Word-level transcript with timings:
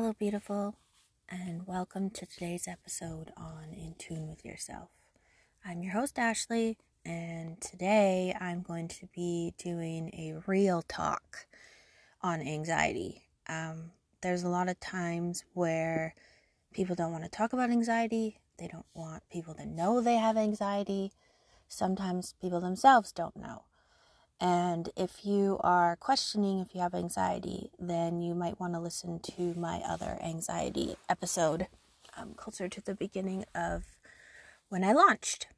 Hello, 0.00 0.14
beautiful, 0.16 0.76
and 1.28 1.66
welcome 1.66 2.08
to 2.10 2.24
today's 2.24 2.68
episode 2.68 3.32
on 3.36 3.72
In 3.72 3.96
Tune 3.98 4.28
with 4.28 4.44
Yourself. 4.44 4.90
I'm 5.64 5.82
your 5.82 5.94
host, 5.94 6.20
Ashley, 6.20 6.78
and 7.04 7.60
today 7.60 8.32
I'm 8.40 8.62
going 8.62 8.86
to 8.86 9.08
be 9.12 9.54
doing 9.58 10.10
a 10.14 10.40
real 10.46 10.82
talk 10.82 11.48
on 12.22 12.40
anxiety. 12.40 13.24
Um, 13.48 13.90
there's 14.20 14.44
a 14.44 14.48
lot 14.48 14.68
of 14.68 14.78
times 14.78 15.42
where 15.52 16.14
people 16.72 16.94
don't 16.94 17.10
want 17.10 17.24
to 17.24 17.30
talk 17.30 17.52
about 17.52 17.70
anxiety, 17.70 18.38
they 18.56 18.68
don't 18.68 18.86
want 18.94 19.24
people 19.32 19.54
to 19.54 19.66
know 19.66 20.00
they 20.00 20.14
have 20.14 20.36
anxiety. 20.36 21.10
Sometimes 21.66 22.36
people 22.40 22.60
themselves 22.60 23.10
don't 23.10 23.36
know. 23.36 23.64
And 24.40 24.90
if 24.96 25.24
you 25.24 25.58
are 25.64 25.96
questioning 25.96 26.60
if 26.60 26.74
you 26.74 26.80
have 26.80 26.94
anxiety, 26.94 27.70
then 27.78 28.20
you 28.20 28.34
might 28.34 28.60
want 28.60 28.74
to 28.74 28.80
listen 28.80 29.18
to 29.20 29.54
my 29.54 29.78
other 29.78 30.18
anxiety 30.22 30.96
episode 31.08 31.66
um, 32.16 32.34
closer 32.34 32.68
to 32.68 32.80
the 32.80 32.94
beginning 32.94 33.44
of 33.54 33.84
when 34.68 34.84
I 34.84 34.92
launched. 34.92 35.48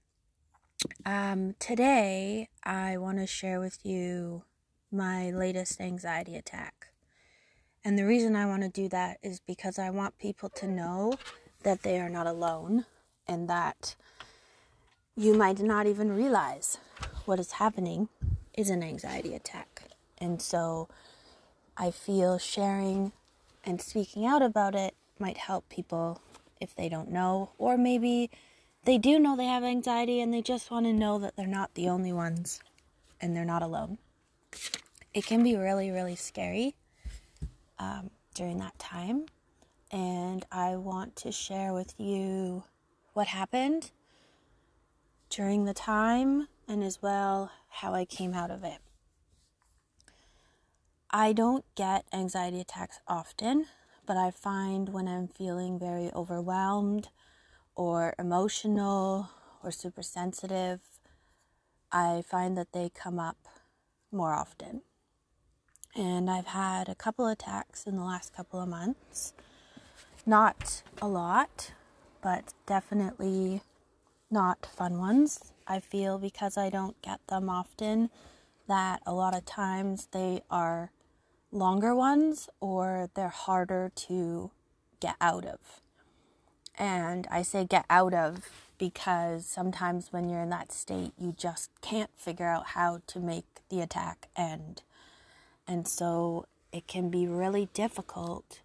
Um, 1.05 1.57
today, 1.59 2.49
I 2.65 2.97
want 2.97 3.19
to 3.19 3.27
share 3.27 3.61
with 3.61 3.85
you 3.85 4.45
my 4.91 5.31
latest 5.31 5.81
anxiety 5.81 6.37
attack. 6.37 6.87
And 7.85 7.99
the 7.99 8.07
reason 8.07 8.35
I 8.35 8.47
want 8.47 8.63
to 8.63 8.69
do 8.69 8.89
that 8.89 9.19
is 9.23 9.41
because 9.41 9.79
I 9.79 9.91
want 9.91 10.19
people 10.19 10.49
to 10.51 10.67
know 10.67 11.15
that 11.63 11.83
they 11.83 12.01
are 12.01 12.09
not 12.09 12.27
alone 12.27 12.87
and 13.27 13.49
that 13.49 13.95
you 15.17 15.35
might 15.35 15.61
not 15.61 15.87
even 15.87 16.13
realize 16.13 16.79
what 17.27 17.39
is 17.39 17.53
happening 17.53 18.09
is 18.61 18.71
an 18.71 18.83
anxiety 18.83 19.35
attack. 19.35 19.83
And 20.19 20.41
so 20.41 20.89
I 21.77 21.91
feel 21.91 22.39
sharing 22.39 23.13
and 23.65 23.81
speaking 23.81 24.27
out 24.27 24.43
about 24.43 24.75
it 24.75 24.95
might 25.19 25.39
help 25.39 25.69
people 25.69 26.21
if 26.61 26.75
they 26.75 26.89
don't 26.89 27.11
know, 27.11 27.51
or 27.59 27.79
maybe 27.79 28.31
they 28.85 28.99
do 28.99 29.19
know 29.19 29.37
they 29.37 29.47
have 29.47 29.65
anxiety 29.65 30.21
and 30.21 30.33
they 30.33 30.43
just 30.43 30.71
want 30.71 30.87
to 30.87 30.93
know 30.93 31.19
that 31.19 31.37
they're 31.37 31.47
not 31.47 31.75
the 31.75 31.89
only 31.89 32.13
ones 32.13 32.61
and 33.21 33.35
they're 33.35 33.45
not 33.45 33.63
alone. 33.63 33.99
It 35.15 35.27
can 35.27 35.43
be 35.43 35.57
really, 35.57 35.91
really 35.91 36.17
scary 36.17 36.77
um, 37.79 38.11
during 38.35 38.59
that 38.59 38.79
time. 38.79 39.27
And 39.91 40.45
I 40.53 40.77
want 40.77 41.17
to 41.17 41.33
share 41.33 41.73
with 41.73 41.95
you 41.99 42.65
what 43.15 43.27
happened 43.27 43.91
during 45.31 45.65
the 45.65 45.73
time 45.73 46.49
and 46.69 46.83
as 46.83 47.01
well 47.01 47.53
how 47.69 47.95
I 47.95 48.05
came 48.05 48.35
out 48.35 48.51
of 48.51 48.65
it. 48.65 48.79
I 51.11 51.33
don't 51.33 51.65
get 51.75 52.05
anxiety 52.13 52.61
attacks 52.61 53.01
often, 53.09 53.67
but 54.07 54.17
I 54.17 54.31
find 54.31 54.91
when 54.91 55.09
I'm 55.09 55.29
feeling 55.29 55.79
very 55.79 56.11
overwhelmed 56.15 57.09
or 57.75 58.15
emotional 58.19 59.31
or 59.63 59.71
super 59.71 60.03
sensitive, 60.03 60.81
I 61.93 62.23
find 62.29 62.57
that 62.57 62.73
they 62.73 62.91
come 62.93 63.19
up 63.19 63.49
more 64.13 64.33
often. 64.33 64.83
And 65.97 66.31
I've 66.31 66.47
had 66.47 66.89
a 66.89 66.95
couple 66.95 67.27
attacks 67.27 67.87
in 67.87 67.97
the 67.97 68.05
last 68.05 68.33
couple 68.33 68.61
of 68.61 68.69
months. 68.69 69.33
Not 70.25 70.83
a 71.03 71.09
lot, 71.09 71.73
but 72.23 72.55
definitely 72.67 73.63
not 74.31 74.67
fun 74.67 74.99
ones. 74.99 75.53
I 75.67 75.81
feel 75.81 76.19
because 76.19 76.57
I 76.57 76.71
don't 76.71 77.01
get 77.03 77.21
them 77.27 77.49
often 77.49 78.11
that 78.69 79.03
a 79.05 79.13
lot 79.13 79.37
of 79.37 79.45
times 79.45 80.09
they 80.13 80.43
are 80.51 80.91
longer 81.53 81.95
ones 81.95 82.49
or 82.61 83.11
they're 83.15 83.29
harder 83.29 83.91
to 83.95 84.51
get 85.01 85.17
out 85.21 85.45
of. 85.45 85.59
And 86.79 87.27
I 87.31 87.43
say 87.43 87.65
get 87.65 87.85
out 87.91 88.15
of 88.15 88.49
because 88.79 89.47
sometimes 89.47 90.13
when 90.13 90.29
you're 90.29 90.41
in 90.41 90.51
that 90.51 90.73
state, 90.73 91.13
you 91.19 91.33
just 91.37 91.71
can't 91.83 92.11
figure 92.17 92.47
out 92.47 92.69
how 92.69 93.03
to 93.09 93.21
make 93.21 93.45
the 93.69 93.81
attack 93.81 94.29
end. 94.37 94.83
And 95.67 95.87
so 95.87 96.47
it 96.73 96.87
can 96.87 97.11
be 97.11 97.27
really 97.27 97.69
difficult 97.75 98.61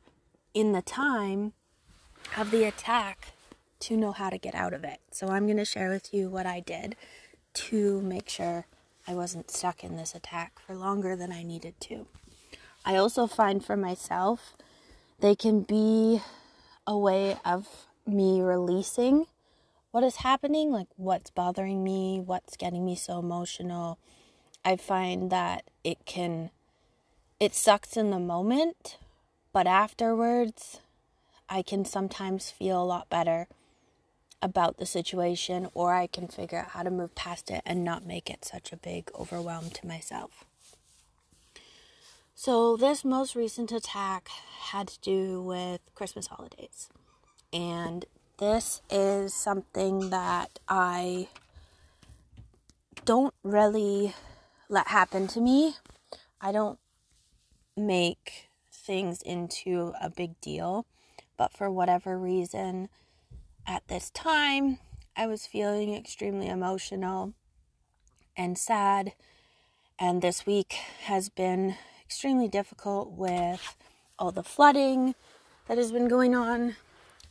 in 0.54 0.72
the 0.72 0.82
time 0.82 1.54
of 2.38 2.52
the 2.52 2.64
attack 2.64 3.35
to 3.86 3.96
know 3.96 4.12
how 4.12 4.32
to 4.32 4.38
get 4.40 4.56
out 4.56 4.74
of 4.74 4.84
it. 4.84 5.00
So 5.12 5.28
I'm 5.28 5.46
going 5.46 5.58
to 5.58 5.66
share 5.66 5.90
with 5.90 6.12
you 6.12 6.28
what 6.28 6.48
I 6.48 6.60
did 6.60 6.96
to 7.54 8.02
make 8.02 8.28
sure 8.30 8.66
I 9.08 9.14
wasn't 9.14 9.52
stuck 9.52 9.84
in 9.84 9.96
this 9.96 10.16
attack 10.16 10.58
for 10.60 10.76
longer 10.76 11.16
than 11.16 11.32
I 11.32 11.44
needed 11.44 11.80
to. 11.82 12.08
I 12.84 12.96
also 12.96 13.28
find 13.28 13.64
for 13.64 13.78
myself 13.78 14.56
they 15.20 15.36
can 15.36 15.62
be 15.62 16.22
a 16.88 16.98
way 16.98 17.38
of 17.46 17.68
me 18.08 18.42
releasing 18.42 19.28
what 19.92 20.04
is 20.04 20.18
happening, 20.18 20.72
like 20.72 20.88
what's 20.98 21.30
bothering 21.30 21.84
me, 21.84 22.20
what's 22.20 22.58
getting 22.58 22.84
me 22.86 22.96
so 22.96 23.20
emotional. 23.20 24.00
I 24.64 24.78
find 24.78 25.32
that 25.32 25.70
it 25.84 26.06
can 26.06 26.50
it 27.40 27.54
sucks 27.54 27.96
in 27.98 28.10
the 28.10 28.20
moment, 28.20 28.98
but 29.54 29.68
afterwards 29.68 30.80
I 31.48 31.62
can 31.62 31.86
sometimes 31.86 32.50
feel 32.50 32.82
a 32.82 32.84
lot 32.84 33.10
better 33.10 33.48
about 34.46 34.78
the 34.78 34.86
situation, 34.86 35.68
or 35.74 35.96
I 35.96 36.06
can 36.06 36.28
figure 36.28 36.60
out 36.60 36.70
how 36.70 36.84
to 36.84 36.92
move 36.92 37.16
past 37.16 37.50
it 37.50 37.64
and 37.66 37.84
not 37.84 38.06
make 38.06 38.30
it 38.30 38.46
such 38.46 38.72
a 38.72 38.78
big 38.78 39.10
overwhelm 39.20 39.72
to 39.72 39.88
myself. 39.88 40.46
So, 42.36 42.78
this 42.78 43.04
most 43.04 43.36
recent 43.36 43.72
attack 43.72 44.30
had 44.70 44.88
to 44.90 45.00
do 45.00 45.42
with 45.42 45.82
Christmas 45.96 46.28
holidays. 46.28 46.90
And 47.52 48.06
this 48.38 48.82
is 48.92 49.34
something 49.34 50.12
that 50.12 50.60
I 50.70 51.30
don't 53.04 53.34
really 53.42 54.14
let 54.70 54.90
happen 54.90 55.28
to 55.30 55.42
me. 55.42 55.76
I 56.40 56.52
don't 56.52 56.78
make 57.76 58.50
things 58.72 59.24
into 59.24 59.94
a 60.00 60.10
big 60.10 60.40
deal, 60.40 60.86
but 61.36 61.52
for 61.52 61.72
whatever 61.72 62.20
reason, 62.20 62.90
at 63.68 63.88
this 63.88 64.10
time, 64.12 64.80
I 65.16 65.28
was 65.28 65.48
feeling 65.48 65.96
extremely 65.96 66.48
emotional 66.48 67.34
and 68.38 68.58
sad, 68.58 69.14
and 69.98 70.22
this 70.22 70.46
week 70.46 70.74
has 71.04 71.30
been 71.30 71.76
extremely 72.04 72.48
difficult 72.48 73.12
with 73.12 73.76
all 74.20 74.32
the 74.32 74.44
flooding 74.44 75.16
that 75.68 75.78
has 75.78 75.92
been 75.92 76.08
going 76.08 76.36
on 76.36 76.76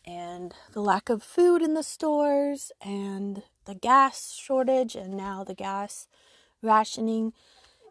and 0.06 0.55
the 0.72 0.81
lack 0.81 1.09
of 1.09 1.22
food 1.22 1.62
in 1.62 1.75
the 1.75 1.83
stores 1.83 2.72
and 2.83 3.43
the 3.65 3.75
gas 3.75 4.34
shortage 4.34 4.95
and 4.95 5.16
now 5.16 5.45
the 5.45 5.55
gas 5.55 6.09
rationing. 6.62 7.33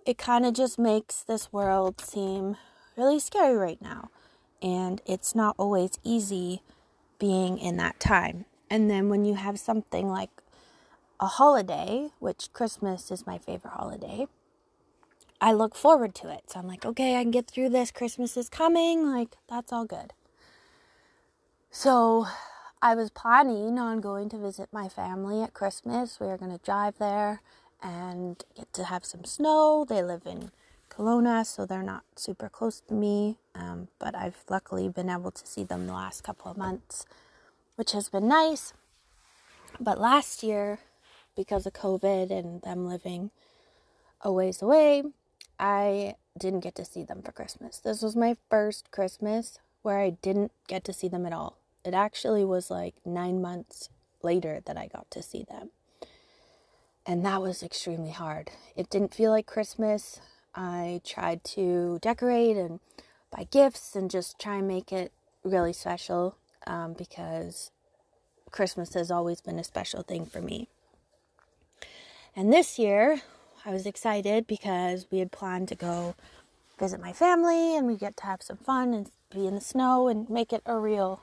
It 0.06 0.18
kind 0.18 0.46
of 0.46 0.54
just 0.54 0.78
makes 0.78 1.24
this 1.24 1.54
world 1.54 2.02
seem 2.02 2.58
really 2.98 3.20
scary 3.20 3.56
right 3.56 3.82
now. 3.82 4.10
And 4.62 5.02
it's 5.06 5.34
not 5.34 5.56
always 5.58 5.92
easy 6.04 6.62
being 7.24 7.58
in 7.58 7.78
that 7.78 8.02
time. 8.02 8.44
And 8.70 8.92
then 8.92 9.08
when 9.08 9.24
you 9.24 9.36
have 9.36 9.58
something 9.58 10.10
like 10.10 10.42
a 11.22 11.26
holiday, 11.26 12.10
which 12.20 12.52
Christmas 12.52 13.12
is 13.12 13.26
my 13.26 13.38
favorite 13.38 13.76
holiday, 13.76 14.28
I 15.40 15.54
look 15.54 15.74
forward 15.74 16.16
to 16.16 16.28
it. 16.28 16.52
So 16.52 16.60
I'm 16.60 16.68
like, 16.68 16.86
okay, 16.86 17.16
I 17.16 17.22
can 17.22 17.32
get 17.32 17.48
through 17.48 17.70
this. 17.70 17.92
Christmas 17.92 18.36
is 18.36 18.50
coming. 18.50 19.10
Like, 19.10 19.38
that's 19.48 19.72
all 19.72 19.86
good. 19.86 20.12
So 21.72 22.28
I 22.82 22.94
was 22.94 23.10
planning 23.10 23.80
on 23.80 24.02
going 24.02 24.28
to 24.28 24.38
visit 24.38 24.68
my 24.74 24.90
family 24.90 25.42
at 25.42 25.54
Christmas. 25.54 26.20
We 26.20 26.28
were 26.28 26.38
going 26.38 26.52
to 26.52 26.66
drive 26.66 26.98
there 26.98 27.42
and 27.82 28.44
get 28.54 28.74
to 28.74 28.84
have 28.84 29.06
some 29.06 29.24
snow. 29.24 29.86
They 29.88 30.04
live 30.04 30.24
in 30.26 30.52
Kelowna, 30.96 31.46
so 31.46 31.66
they're 31.66 31.82
not 31.82 32.04
super 32.16 32.50
close 32.50 32.80
to 32.82 32.94
me, 32.94 33.38
um, 33.56 33.88
but 33.98 34.16
I've 34.16 34.44
luckily 34.50 34.90
been 34.90 35.10
able 35.10 35.32
to 35.32 35.48
see 35.48 35.64
them 35.64 35.88
the 35.88 35.94
last 35.94 36.24
couple 36.24 36.52
of 36.52 36.58
months, 36.58 37.06
which 37.76 37.94
has 37.94 38.10
been 38.10 38.28
nice. 38.28 38.74
But 39.80 40.00
last 40.00 40.44
year, 40.44 40.80
because 41.36 41.66
of 41.66 41.74
COVID 41.74 42.30
and 42.30 42.62
them 42.62 42.88
living 42.88 43.32
a 44.22 44.32
ways 44.32 44.62
away, 44.62 45.04
I 45.60 46.16
didn't 46.38 46.62
get 46.62 46.76
to 46.76 46.86
see 46.86 47.04
them 47.04 47.22
for 47.24 47.32
Christmas. 47.32 47.80
This 47.80 48.02
was 48.02 48.16
my 48.16 48.38
first 48.50 48.92
Christmas 48.92 49.60
where 49.82 50.00
I 50.00 50.12
didn't 50.12 50.52
get 50.68 50.84
to 50.86 50.94
see 50.94 51.08
them 51.08 51.26
at 51.26 51.34
all. 51.34 51.58
It 51.84 51.94
actually 51.94 52.46
was 52.46 52.70
like 52.70 52.96
nine 53.06 53.42
months 53.42 53.90
later 54.22 54.62
that 54.66 54.78
I 54.78 54.88
got 54.88 55.10
to 55.12 55.22
see 55.24 55.44
them. 55.44 55.72
And 57.06 57.26
that 57.26 57.42
was 57.42 57.62
extremely 57.64 58.12
hard. 58.12 58.52
It 58.76 58.90
didn't 58.90 59.14
feel 59.14 59.32
like 59.32 59.46
Christmas. 59.46 60.22
I 60.56 61.02
tried 61.06 61.44
to 61.46 62.00
decorate 62.02 62.58
and 62.58 62.80
buy 63.32 63.48
gifts 63.50 63.96
and 63.96 64.10
just 64.10 64.40
try 64.40 64.58
and 64.58 64.68
make 64.68 64.92
it 64.92 65.12
really 65.44 65.74
special 65.74 66.38
um, 66.68 66.94
because 66.94 67.72
Christmas 68.52 68.94
has 68.94 69.10
always 69.10 69.42
been 69.42 69.60
a 69.60 69.64
special 69.64 70.04
thing 70.04 70.26
for 70.26 70.42
me. 70.42 70.68
And 72.36 72.52
this 72.52 72.78
year, 72.78 73.22
I 73.66 73.72
was 73.72 73.86
excited 73.86 74.48
because 74.48 75.08
we 75.12 75.20
had 75.20 75.32
planned 75.32 75.68
to 75.70 75.76
go 75.76 76.16
visit 76.80 77.00
my 77.00 77.14
family 77.14 77.76
and 77.76 77.88
we 77.88 77.96
get 77.96 78.18
to 78.18 78.26
have 78.26 78.42
some 78.42 78.58
fun 78.58 78.94
and 78.94 79.10
be 79.32 79.48
in 79.48 79.56
the 79.56 79.62
snow 79.62 80.08
and 80.08 80.30
make 80.30 80.52
it 80.52 80.62
a 80.66 80.78
real 80.78 81.22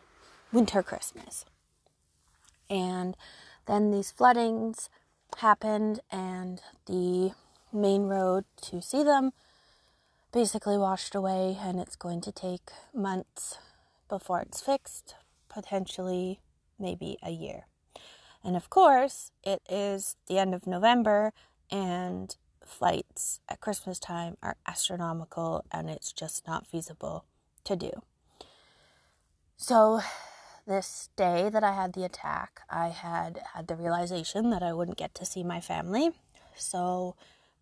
winter 0.53 0.83
Christmas. 0.83 1.45
And 2.69 3.17
then 3.67 3.91
these 3.91 4.11
floodings 4.11 4.89
happened, 5.39 6.01
and 6.11 6.61
the 6.87 7.33
main 7.73 8.03
road 8.05 8.45
to 8.63 8.81
see 8.83 9.03
them 9.03 9.33
basically 10.33 10.79
washed 10.79 11.15
away, 11.15 11.57
and 11.61 11.81
it's 11.81 11.97
going 11.97 12.21
to 12.21 12.33
take 12.33 12.71
months 12.95 13.59
before 14.09 14.41
it's 14.41 14.61
fixed, 14.61 15.15
potentially 15.49 16.41
maybe 16.79 17.19
a 17.23 17.31
year. 17.31 17.67
And 18.45 18.57
of 18.57 18.71
course, 18.71 19.33
it 19.43 19.61
is 19.69 20.17
the 20.29 20.39
end 20.39 20.55
of 20.55 20.67
November, 20.67 21.33
and 21.71 22.35
flights 22.65 23.41
at 23.49 23.61
Christmas 23.61 23.99
time 23.99 24.37
are 24.43 24.57
astronomical, 24.67 25.65
and 25.73 25.91
it's 25.91 26.13
just 26.13 26.47
not 26.47 26.67
feasible 26.67 27.25
to 27.65 27.77
do. 27.77 27.91
So, 29.57 30.01
this 30.67 31.09
day 31.17 31.51
that 31.51 31.65
I 31.65 31.73
had 31.73 31.93
the 31.93 32.05
attack, 32.05 32.61
I 32.71 32.89
had 32.89 33.41
had 33.55 33.67
the 33.67 33.77
realization 33.77 34.51
that 34.51 34.63
I 34.63 34.73
wouldn't 34.73 34.97
get 34.97 35.15
to 35.17 35.27
see 35.27 35.43
my 35.43 35.61
family. 35.61 36.11
So, 36.57 37.17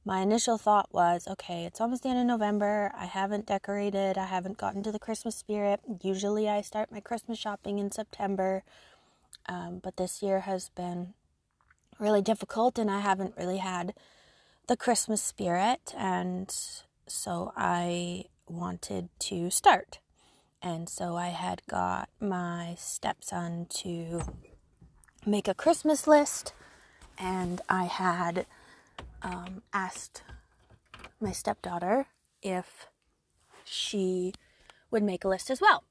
my 0.05 0.21
initial 0.21 0.59
thought 0.59 0.89
was 0.93 1.27
okay, 1.29 1.65
it's 1.65 1.81
almost 1.81 2.03
the 2.03 2.09
end 2.09 2.21
of 2.21 2.27
November. 2.27 2.93
I 2.97 3.07
haven't 3.07 3.47
decorated, 3.47 4.17
I 4.17 4.27
haven't 4.27 4.59
gotten 4.59 4.83
to 4.85 4.93
the 4.93 4.99
Christmas 4.99 5.37
spirit. 5.37 5.81
Usually, 6.03 6.49
I 6.49 6.63
start 6.63 6.93
my 6.93 7.01
Christmas 7.01 7.39
shopping 7.39 7.79
in 7.79 7.91
September, 7.91 8.63
um, 9.47 9.81
but 9.83 9.97
this 9.97 10.23
year 10.23 10.41
has 10.41 10.71
been 10.71 11.15
really 11.99 12.23
difficult, 12.23 12.79
and 12.79 12.91
I 12.91 13.01
haven't 13.01 13.35
really 13.37 13.59
had 13.59 13.93
the 14.67 14.77
Christmas 14.77 15.23
spirit, 15.23 15.95
and 15.97 16.55
so 17.07 17.53
I 17.57 18.25
wanted 18.47 19.09
to 19.21 19.51
start. 19.51 19.99
And 20.61 20.89
so 20.89 21.17
I 21.17 21.29
had 21.29 21.63
got 21.69 22.09
my 22.21 22.75
stepson 22.79 23.67
to 23.77 24.23
make 25.25 25.49
a 25.49 25.55
Christmas 25.55 26.07
list, 26.07 26.53
and 27.19 27.61
I 27.69 27.85
had 27.85 28.47
um, 29.23 29.63
asked 29.73 30.23
my 31.21 31.33
stepdaughter 31.33 32.07
if 32.43 32.87
she 33.65 34.33
would 34.91 35.03
make 35.03 35.25
a 35.25 35.29
list 35.29 35.51
as 35.51 35.61
well. 35.61 35.85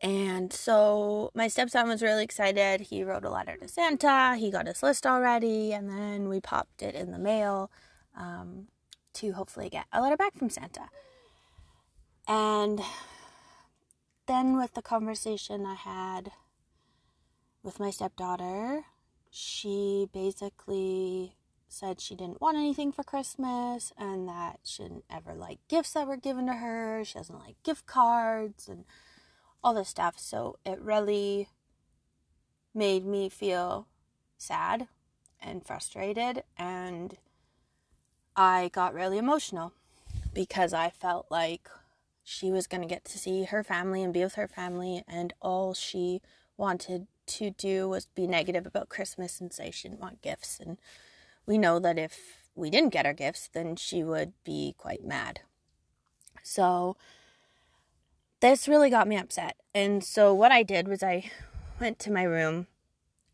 And 0.00 0.52
so 0.52 1.30
my 1.34 1.48
stepson 1.48 1.88
was 1.88 2.02
really 2.02 2.22
excited. 2.22 2.82
He 2.82 3.02
wrote 3.02 3.24
a 3.24 3.30
letter 3.30 3.56
to 3.56 3.68
Santa. 3.68 4.36
He 4.36 4.50
got 4.50 4.66
his 4.66 4.82
list 4.82 5.06
already, 5.06 5.72
and 5.72 5.90
then 5.90 6.28
we 6.28 6.40
popped 6.40 6.82
it 6.82 6.94
in 6.94 7.10
the 7.10 7.18
mail 7.18 7.70
um, 8.16 8.68
to 9.14 9.32
hopefully 9.32 9.68
get 9.68 9.86
a 9.92 10.00
letter 10.00 10.16
back 10.16 10.36
from 10.36 10.50
Santa. 10.50 10.88
And 12.28 12.80
then 14.26 14.56
with 14.56 14.74
the 14.74 14.82
conversation 14.82 15.66
I 15.66 15.74
had 15.74 16.30
with 17.62 17.80
my 17.80 17.90
stepdaughter, 17.90 18.84
she 19.30 20.08
basically 20.12 21.37
said 21.68 22.00
she 22.00 22.14
didn't 22.14 22.40
want 22.40 22.56
anything 22.56 22.92
for 22.92 23.02
Christmas 23.02 23.92
and 23.98 24.28
that 24.28 24.60
she 24.64 24.82
didn't 24.82 25.04
ever 25.10 25.34
like 25.34 25.58
gifts 25.68 25.92
that 25.92 26.06
were 26.06 26.16
given 26.16 26.46
to 26.46 26.54
her. 26.54 27.02
She 27.04 27.18
doesn't 27.18 27.38
like 27.38 27.62
gift 27.62 27.86
cards 27.86 28.68
and 28.68 28.84
all 29.62 29.74
this 29.74 29.88
stuff. 29.88 30.18
So 30.18 30.58
it 30.64 30.80
really 30.80 31.48
made 32.74 33.04
me 33.04 33.28
feel 33.28 33.86
sad 34.36 34.88
and 35.40 35.64
frustrated 35.64 36.42
and 36.56 37.16
I 38.36 38.70
got 38.72 38.94
really 38.94 39.18
emotional 39.18 39.72
because 40.32 40.72
I 40.72 40.90
felt 40.90 41.26
like 41.28 41.68
she 42.22 42.52
was 42.52 42.66
going 42.66 42.82
to 42.82 42.86
get 42.86 43.04
to 43.06 43.18
see 43.18 43.44
her 43.44 43.64
family 43.64 44.02
and 44.02 44.12
be 44.12 44.22
with 44.22 44.34
her 44.34 44.46
family, 44.46 45.02
and 45.08 45.32
all 45.40 45.72
she 45.72 46.20
wanted 46.56 47.06
to 47.26 47.50
do 47.50 47.88
was 47.88 48.06
be 48.14 48.26
negative 48.26 48.66
about 48.66 48.90
Christmas 48.90 49.40
and 49.40 49.50
say 49.52 49.70
she 49.70 49.88
didn't 49.88 50.02
want 50.02 50.22
gifts. 50.22 50.60
And 50.60 50.78
we 51.48 51.58
know 51.58 51.80
that 51.80 51.98
if 51.98 52.44
we 52.54 52.70
didn't 52.70 52.92
get 52.92 53.06
our 53.06 53.12
gifts, 53.12 53.48
then 53.52 53.74
she 53.74 54.04
would 54.04 54.32
be 54.44 54.74
quite 54.78 55.04
mad. 55.04 55.40
So 56.44 56.96
this 58.40 58.68
really 58.68 58.90
got 58.90 59.08
me 59.08 59.16
upset. 59.16 59.56
And 59.74 60.04
so 60.04 60.32
what 60.32 60.52
I 60.52 60.62
did 60.62 60.86
was 60.86 61.02
I 61.02 61.30
went 61.80 61.98
to 62.00 62.12
my 62.12 62.22
room 62.22 62.68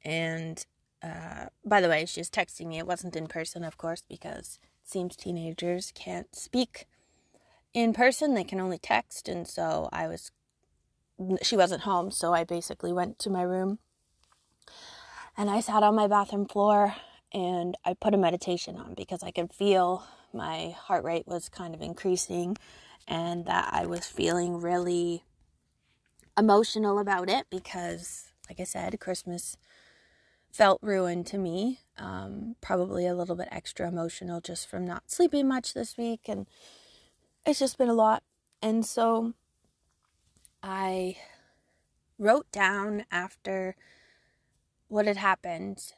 and 0.03 0.65
uh, 1.03 1.47
by 1.67 1.83
the 1.83 1.89
way, 1.89 2.07
she 2.07 2.21
was 2.21 2.31
texting 2.31 2.67
me. 2.67 2.79
It 2.79 2.87
wasn't 2.87 3.15
in 3.15 3.27
person, 3.27 3.63
of 3.63 3.77
course, 3.77 4.03
because 4.09 4.59
it 4.83 4.89
seems 4.89 5.17
teenagers 5.17 5.93
can't 5.95 6.35
speak 6.35 6.87
in 7.75 7.93
person, 7.93 8.35
they 8.35 8.45
can 8.45 8.61
only 8.61 8.79
text. 8.79 9.29
And 9.29 9.47
so 9.47 9.89
I 9.93 10.07
was, 10.07 10.31
she 11.43 11.57
wasn't 11.57 11.83
home. 11.83 12.11
So 12.13 12.33
I 12.33 12.45
basically 12.45 12.93
went 12.93 13.19
to 13.19 13.31
my 13.31 13.43
room 13.43 13.81
and 15.37 15.51
I 15.51 15.61
sat 15.61 15.83
on 15.83 15.97
my 15.97 16.07
bathroom 16.07 16.47
floor 16.47 16.95
and 17.35 17.77
I 17.85 17.95
put 17.95 18.15
a 18.15 18.19
meditation 18.19 18.77
on 18.77 18.95
because 18.95 19.23
I 19.23 19.33
could 19.33 19.53
feel 19.53 20.07
my 20.33 20.71
heart 20.71 21.05
rate 21.05 21.27
was 21.27 21.49
kind 21.49 21.75
of 21.75 21.83
increasing 21.83 22.57
and 23.07 23.45
that 23.47 23.69
I 23.73 23.85
was 23.87 24.07
feeling 24.07 24.61
really 24.61 25.25
emotional 26.39 26.99
about 26.99 27.29
it 27.29 27.47
because, 27.51 28.33
like 28.49 28.61
I 28.61 28.65
said, 28.65 28.99
Christmas 29.01 29.57
felt 30.51 30.79
ruined 30.83 31.27
to 31.27 31.39
me. 31.39 31.81
Um, 31.99 32.57
probably 32.61 33.07
a 33.07 33.15
little 33.15 33.37
bit 33.37 33.49
extra 33.51 33.89
emotional 33.89 34.41
just 34.41 34.69
from 34.69 34.87
not 34.87 35.11
sleeping 35.11 35.49
much 35.49 35.75
this 35.75 35.97
week 35.97 36.23
and 36.29 36.47
it's 37.45 37.59
just 37.59 37.77
been 37.77 37.89
a 37.89 37.95
lot. 37.95 38.23
And 38.63 38.87
so 38.87 39.35
I 40.63 41.17
wrote 42.19 42.51
down 42.53 43.05
after 43.11 43.77
what 44.89 45.07
had 45.07 45.17
happened. 45.17 45.93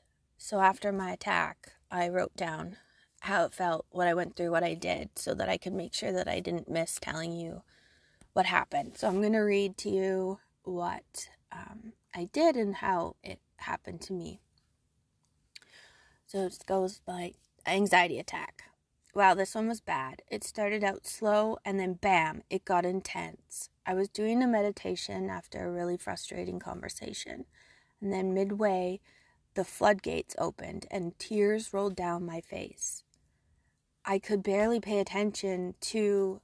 So 0.46 0.60
after 0.60 0.92
my 0.92 1.10
attack, 1.10 1.72
I 1.90 2.08
wrote 2.08 2.36
down 2.36 2.76
how 3.22 3.46
it 3.46 3.52
felt, 3.52 3.84
what 3.90 4.06
I 4.06 4.14
went 4.14 4.36
through, 4.36 4.52
what 4.52 4.62
I 4.62 4.74
did, 4.74 5.08
so 5.16 5.34
that 5.34 5.48
I 5.48 5.56
could 5.56 5.72
make 5.72 5.92
sure 5.92 6.12
that 6.12 6.28
I 6.28 6.38
didn't 6.38 6.70
miss 6.70 7.00
telling 7.00 7.32
you 7.32 7.64
what 8.32 8.46
happened. 8.46 8.92
So 8.96 9.08
I'm 9.08 9.20
going 9.20 9.32
to 9.32 9.40
read 9.40 9.76
to 9.78 9.90
you 9.90 10.38
what 10.62 11.30
um, 11.50 11.94
I 12.14 12.28
did 12.32 12.54
and 12.54 12.76
how 12.76 13.16
it 13.24 13.40
happened 13.56 14.00
to 14.02 14.12
me. 14.12 14.38
So 16.28 16.46
it 16.46 16.56
goes 16.64 17.00
like 17.08 17.34
anxiety 17.66 18.20
attack. 18.20 18.62
Wow, 19.16 19.34
this 19.34 19.52
one 19.52 19.66
was 19.66 19.80
bad. 19.80 20.22
It 20.30 20.44
started 20.44 20.84
out 20.84 21.08
slow 21.08 21.58
and 21.64 21.80
then 21.80 21.94
bam, 21.94 22.44
it 22.50 22.64
got 22.64 22.86
intense. 22.86 23.68
I 23.84 23.94
was 23.94 24.08
doing 24.08 24.44
a 24.44 24.46
meditation 24.46 25.28
after 25.28 25.66
a 25.66 25.72
really 25.72 25.96
frustrating 25.96 26.60
conversation. 26.60 27.46
And 28.00 28.12
then 28.12 28.32
midway, 28.32 29.00
the 29.56 29.64
floodgates 29.64 30.36
opened 30.38 30.86
and 30.90 31.18
tears 31.18 31.72
rolled 31.72 31.96
down 31.96 32.24
my 32.24 32.40
face. 32.40 33.02
I 34.04 34.18
could 34.18 34.42
barely 34.42 34.78
pay 34.78 35.00
attention 35.00 35.74
to 35.80 36.40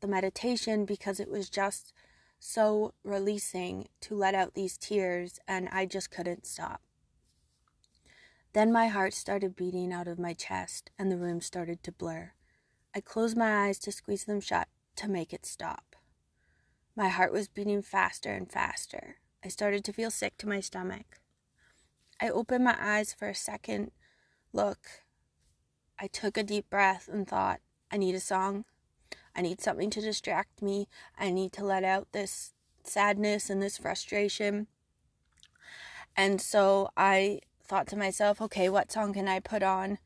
the 0.00 0.08
meditation 0.08 0.86
because 0.86 1.20
it 1.20 1.28
was 1.28 1.50
just 1.50 1.92
so 2.38 2.94
releasing 3.04 3.88
to 4.00 4.14
let 4.14 4.34
out 4.34 4.54
these 4.54 4.78
tears, 4.78 5.38
and 5.46 5.68
I 5.70 5.86
just 5.86 6.10
couldn't 6.10 6.46
stop. 6.46 6.80
Then 8.52 8.72
my 8.72 8.88
heart 8.88 9.12
started 9.12 9.56
beating 9.56 9.92
out 9.92 10.08
of 10.08 10.18
my 10.18 10.32
chest 10.32 10.90
and 10.98 11.10
the 11.10 11.16
room 11.16 11.40
started 11.40 11.82
to 11.82 11.92
blur. 11.92 12.32
I 12.94 13.00
closed 13.00 13.36
my 13.36 13.66
eyes 13.66 13.78
to 13.80 13.92
squeeze 13.92 14.24
them 14.24 14.40
shut 14.40 14.68
to 14.96 15.08
make 15.08 15.32
it 15.32 15.46
stop. 15.46 15.96
My 16.94 17.08
heart 17.08 17.32
was 17.32 17.48
beating 17.48 17.80
faster 17.80 18.30
and 18.30 18.50
faster. 18.50 19.16
I 19.42 19.48
started 19.48 19.84
to 19.84 19.92
feel 19.92 20.10
sick 20.10 20.36
to 20.38 20.48
my 20.48 20.60
stomach. 20.60 21.21
I 22.22 22.28
opened 22.28 22.62
my 22.62 22.76
eyes 22.78 23.12
for 23.12 23.28
a 23.28 23.34
second 23.34 23.90
look. 24.52 24.78
I 25.98 26.06
took 26.06 26.36
a 26.36 26.44
deep 26.44 26.70
breath 26.70 27.08
and 27.12 27.26
thought, 27.26 27.58
I 27.90 27.96
need 27.96 28.14
a 28.14 28.20
song. 28.20 28.64
I 29.34 29.42
need 29.42 29.60
something 29.60 29.90
to 29.90 30.00
distract 30.00 30.62
me. 30.62 30.86
I 31.18 31.30
need 31.30 31.52
to 31.54 31.64
let 31.64 31.82
out 31.82 32.12
this 32.12 32.54
sadness 32.84 33.50
and 33.50 33.60
this 33.60 33.76
frustration. 33.76 34.68
And 36.16 36.40
so 36.40 36.90
I 36.96 37.40
thought 37.64 37.88
to 37.88 37.96
myself, 37.96 38.40
okay, 38.40 38.68
what 38.68 38.92
song 38.92 39.14
can 39.14 39.26
I 39.26 39.40
put 39.40 39.64
on? 39.64 39.98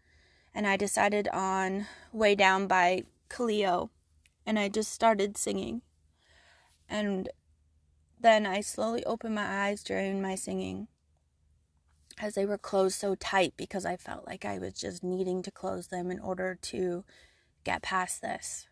And 0.55 0.67
I 0.67 0.79
decided 0.79 1.29
on 1.35 1.87
Way 2.13 2.35
Down 2.35 2.67
by 2.67 3.03
Cleo. 3.29 3.91
And 4.47 4.59
I 4.59 4.71
just 4.71 4.91
started 4.91 5.37
singing. 5.37 5.83
And 6.89 7.29
then 8.19 8.47
I 8.47 8.63
slowly 8.63 9.05
opened 9.05 9.35
my 9.35 9.67
eyes 9.67 9.85
during 9.85 10.23
my 10.23 10.35
singing 10.35 10.89
as 12.19 12.35
they 12.35 12.47
were 12.47 12.59
closed 12.59 12.99
so 12.99 13.15
tight 13.15 13.55
because 13.57 13.85
I 13.85 13.97
felt 13.97 14.27
like 14.27 14.45
I 14.45 14.59
was 14.59 14.75
just 14.75 15.03
needing 15.03 15.43
to 15.43 15.51
close 15.51 15.89
them 15.89 16.11
in 16.11 16.19
order 16.19 16.59
to 16.63 17.05
get 17.65 17.83
past 17.83 18.23
this. 18.23 18.69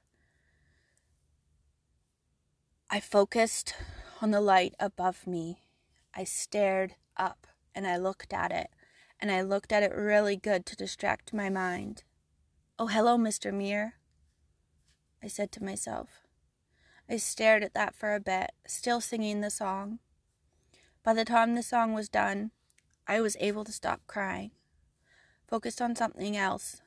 I 2.90 3.00
focused 3.00 3.74
on 4.22 4.30
the 4.30 4.40
light 4.40 4.74
above 4.78 5.26
me. 5.26 5.60
I 6.14 6.24
stared 6.24 6.94
up 7.16 7.46
and 7.74 7.86
I 7.86 7.96
looked 7.96 8.32
at 8.32 8.52
it, 8.52 8.68
and 9.18 9.32
I 9.32 9.42
looked 9.42 9.72
at 9.72 9.82
it 9.82 9.92
really 9.92 10.36
good 10.36 10.64
to 10.66 10.76
distract 10.76 11.32
my 11.32 11.50
mind. 11.50 12.04
Oh, 12.78 12.86
hello, 12.86 13.18
Mr. 13.18 13.52
Mir. 13.52 13.94
I 15.22 15.26
said 15.26 15.50
to 15.52 15.64
myself. 15.64 16.22
I 17.08 17.16
stared 17.16 17.64
at 17.64 17.74
that 17.74 17.94
for 17.94 18.14
a 18.14 18.20
bit, 18.20 18.52
still 18.66 19.00
singing 19.00 19.40
the 19.40 19.50
song. 19.50 19.98
By 21.02 21.14
the 21.14 21.24
time 21.24 21.54
the 21.54 21.62
song 21.62 21.92
was 21.92 22.08
done, 22.08 22.52
I 23.06 23.20
was 23.20 23.37
able 23.38 23.64
to 23.64 23.73
stop 23.73 24.00
crying, 24.06 24.52
focused 25.46 25.82
on 25.82 25.94
something 25.94 26.37
else. 26.37 26.80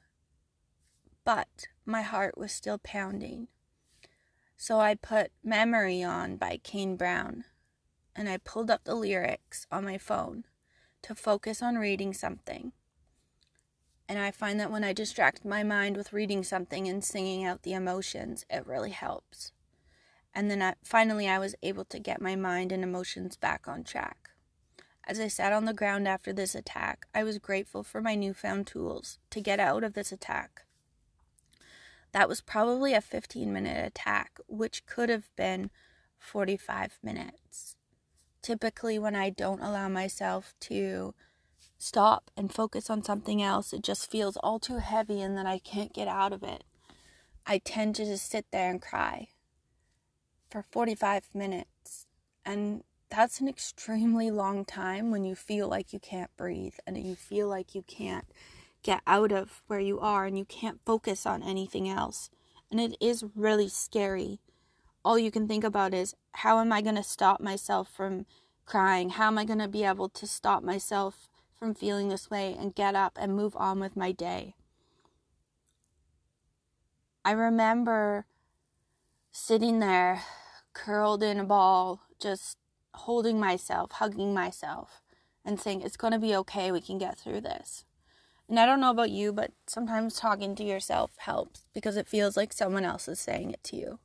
But 1.23 1.67
my 1.85 2.01
heart 2.01 2.37
was 2.37 2.51
still 2.51 2.79
pounding. 2.79 3.47
So 4.55 4.79
I 4.79 4.95
put 4.95 5.31
Memory 5.43 6.01
on 6.01 6.37
by 6.37 6.59
Kane 6.63 6.95
Brown, 6.95 7.43
and 8.15 8.27
I 8.27 8.37
pulled 8.37 8.71
up 8.71 8.83
the 8.83 8.95
lyrics 8.95 9.67
on 9.71 9.85
my 9.85 9.99
phone 9.99 10.45
to 11.03 11.13
focus 11.13 11.61
on 11.61 11.77
reading 11.77 12.13
something. 12.13 12.71
And 14.09 14.17
I 14.17 14.31
find 14.31 14.59
that 14.59 14.71
when 14.71 14.83
I 14.83 14.93
distract 14.93 15.45
my 15.45 15.61
mind 15.61 15.97
with 15.97 16.13
reading 16.13 16.43
something 16.43 16.87
and 16.87 17.03
singing 17.03 17.43
out 17.43 17.61
the 17.61 17.73
emotions, 17.73 18.45
it 18.49 18.65
really 18.65 18.91
helps. 18.91 19.51
And 20.33 20.49
then 20.49 20.61
I, 20.61 20.75
finally, 20.83 21.27
I 21.27 21.37
was 21.39 21.55
able 21.61 21.85
to 21.85 21.99
get 21.99 22.21
my 22.21 22.35
mind 22.35 22.71
and 22.71 22.83
emotions 22.83 23.35
back 23.35 23.67
on 23.67 23.83
track. 23.83 24.26
As 25.09 25.21
I 25.21 25.29
sat 25.29 25.53
on 25.53 25.63
the 25.63 25.73
ground 25.73 26.05
after 26.05 26.33
this 26.33 26.53
attack, 26.53 27.07
I 27.15 27.23
was 27.23 27.39
grateful 27.39 27.81
for 27.81 28.01
my 28.01 28.13
newfound 28.13 28.67
tools 28.67 29.19
to 29.29 29.39
get 29.39 29.57
out 29.57 29.85
of 29.85 29.93
this 29.93 30.11
attack. 30.11 30.63
That 32.11 32.27
was 32.27 32.41
probably 32.41 32.93
a 32.93 32.99
15 32.99 33.51
minute 33.53 33.85
attack, 33.85 34.37
which 34.47 34.85
could 34.85 35.07
have 35.07 35.33
been 35.37 35.71
45 36.19 36.99
minutes. 37.01 37.77
Typically, 38.41 38.99
when 38.99 39.15
I 39.15 39.29
don't 39.29 39.61
allow 39.61 39.87
myself 39.87 40.53
to 40.61 41.13
stop 41.77 42.29
and 42.35 42.53
focus 42.53 42.89
on 42.89 43.01
something 43.01 43.41
else, 43.41 43.71
it 43.71 43.83
just 43.83 44.11
feels 44.11 44.35
all 44.37 44.59
too 44.59 44.79
heavy 44.79 45.21
and 45.21 45.37
then 45.37 45.47
I 45.47 45.59
can't 45.59 45.93
get 45.93 46.09
out 46.09 46.33
of 46.33 46.43
it. 46.43 46.65
I 47.45 47.59
tend 47.59 47.95
to 47.95 48.03
just 48.03 48.29
sit 48.29 48.47
there 48.51 48.69
and 48.69 48.81
cry 48.81 49.29
for 50.49 50.61
45 50.61 51.33
minutes. 51.33 52.07
And 52.45 52.83
that's 53.09 53.39
an 53.39 53.47
extremely 53.47 54.29
long 54.29 54.65
time 54.65 55.11
when 55.11 55.23
you 55.23 55.35
feel 55.35 55.67
like 55.67 55.93
you 55.93 55.99
can't 55.99 56.35
breathe 56.35 56.75
and 56.85 56.97
you 56.97 57.15
feel 57.15 57.47
like 57.47 57.73
you 57.73 57.83
can't 57.83 58.25
get 58.83 59.01
out 59.07 59.31
of 59.31 59.63
where 59.67 59.79
you 59.79 59.99
are 59.99 60.25
and 60.25 60.37
you 60.37 60.45
can't 60.45 60.79
focus 60.85 61.25
on 61.25 61.41
anything 61.41 61.89
else. 61.89 62.29
And 62.69 62.79
it 62.79 62.97
is 62.99 63.23
really 63.35 63.69
scary. 63.69 64.39
All 65.03 65.17
you 65.17 65.31
can 65.31 65.47
think 65.47 65.63
about 65.63 65.93
is 65.93 66.15
how 66.33 66.59
am 66.59 66.71
I 66.73 66.81
going 66.81 66.95
to 66.95 67.03
stop 67.03 67.39
myself 67.39 67.89
from 67.89 68.25
crying? 68.65 69.11
How 69.11 69.27
am 69.27 69.37
I 69.37 69.45
going 69.45 69.59
to 69.59 69.67
be 69.67 69.83
able 69.83 70.09
to 70.09 70.27
stop 70.27 70.63
myself 70.63 71.29
from 71.57 71.73
feeling 71.73 72.09
this 72.09 72.29
way 72.29 72.55
and 72.59 72.75
get 72.75 72.93
up 72.93 73.17
and 73.19 73.35
move 73.35 73.55
on 73.55 73.79
with 73.79 73.95
my 73.95 74.11
day? 74.11 74.55
I 77.23 77.31
remember 77.31 78.25
sitting 79.31 79.79
there 79.79 80.21
curled 80.73 81.23
in 81.23 81.39
a 81.39 81.43
ball, 81.43 82.01
just 82.21 82.57
holding 82.93 83.39
myself, 83.39 83.93
hugging 83.93 84.33
myself, 84.33 85.01
and 85.45 85.59
saying, 85.59 85.81
It's 85.81 85.97
going 85.97 86.13
to 86.13 86.19
be 86.19 86.35
okay. 86.35 86.71
We 86.71 86.81
can 86.81 86.97
get 86.97 87.17
through 87.17 87.41
this. 87.41 87.85
And 88.49 88.59
I 88.59 88.65
don't 88.65 88.79
know 88.79 88.91
about 88.91 89.11
you, 89.11 89.33
but 89.33 89.51
sometimes 89.65 90.15
talking 90.15 90.55
to 90.55 90.63
yourself 90.63 91.11
helps 91.17 91.65
because 91.73 91.97
it 91.97 92.07
feels 92.07 92.37
like 92.37 92.53
someone 92.53 92.85
else 92.85 93.07
is 93.07 93.19
saying 93.19 93.51
it 93.51 93.63
to 93.65 93.75
you. 93.75 93.99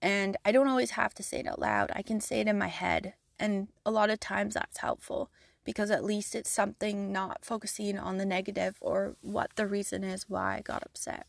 And 0.00 0.36
I 0.44 0.52
don't 0.52 0.68
always 0.68 0.92
have 0.92 1.14
to 1.14 1.22
say 1.22 1.40
it 1.40 1.46
out 1.46 1.58
loud, 1.58 1.90
I 1.94 2.02
can 2.02 2.20
say 2.20 2.40
it 2.40 2.48
in 2.48 2.58
my 2.58 2.68
head. 2.68 3.14
And 3.38 3.68
a 3.84 3.90
lot 3.90 4.08
of 4.08 4.20
times 4.20 4.54
that's 4.54 4.78
helpful 4.78 5.30
because 5.64 5.90
at 5.90 6.04
least 6.04 6.34
it's 6.34 6.48
something 6.48 7.12
not 7.12 7.44
focusing 7.44 7.98
on 7.98 8.16
the 8.16 8.24
negative 8.24 8.76
or 8.80 9.16
what 9.20 9.50
the 9.56 9.66
reason 9.66 10.04
is 10.04 10.28
why 10.28 10.56
I 10.56 10.60
got 10.60 10.84
upset. 10.86 11.26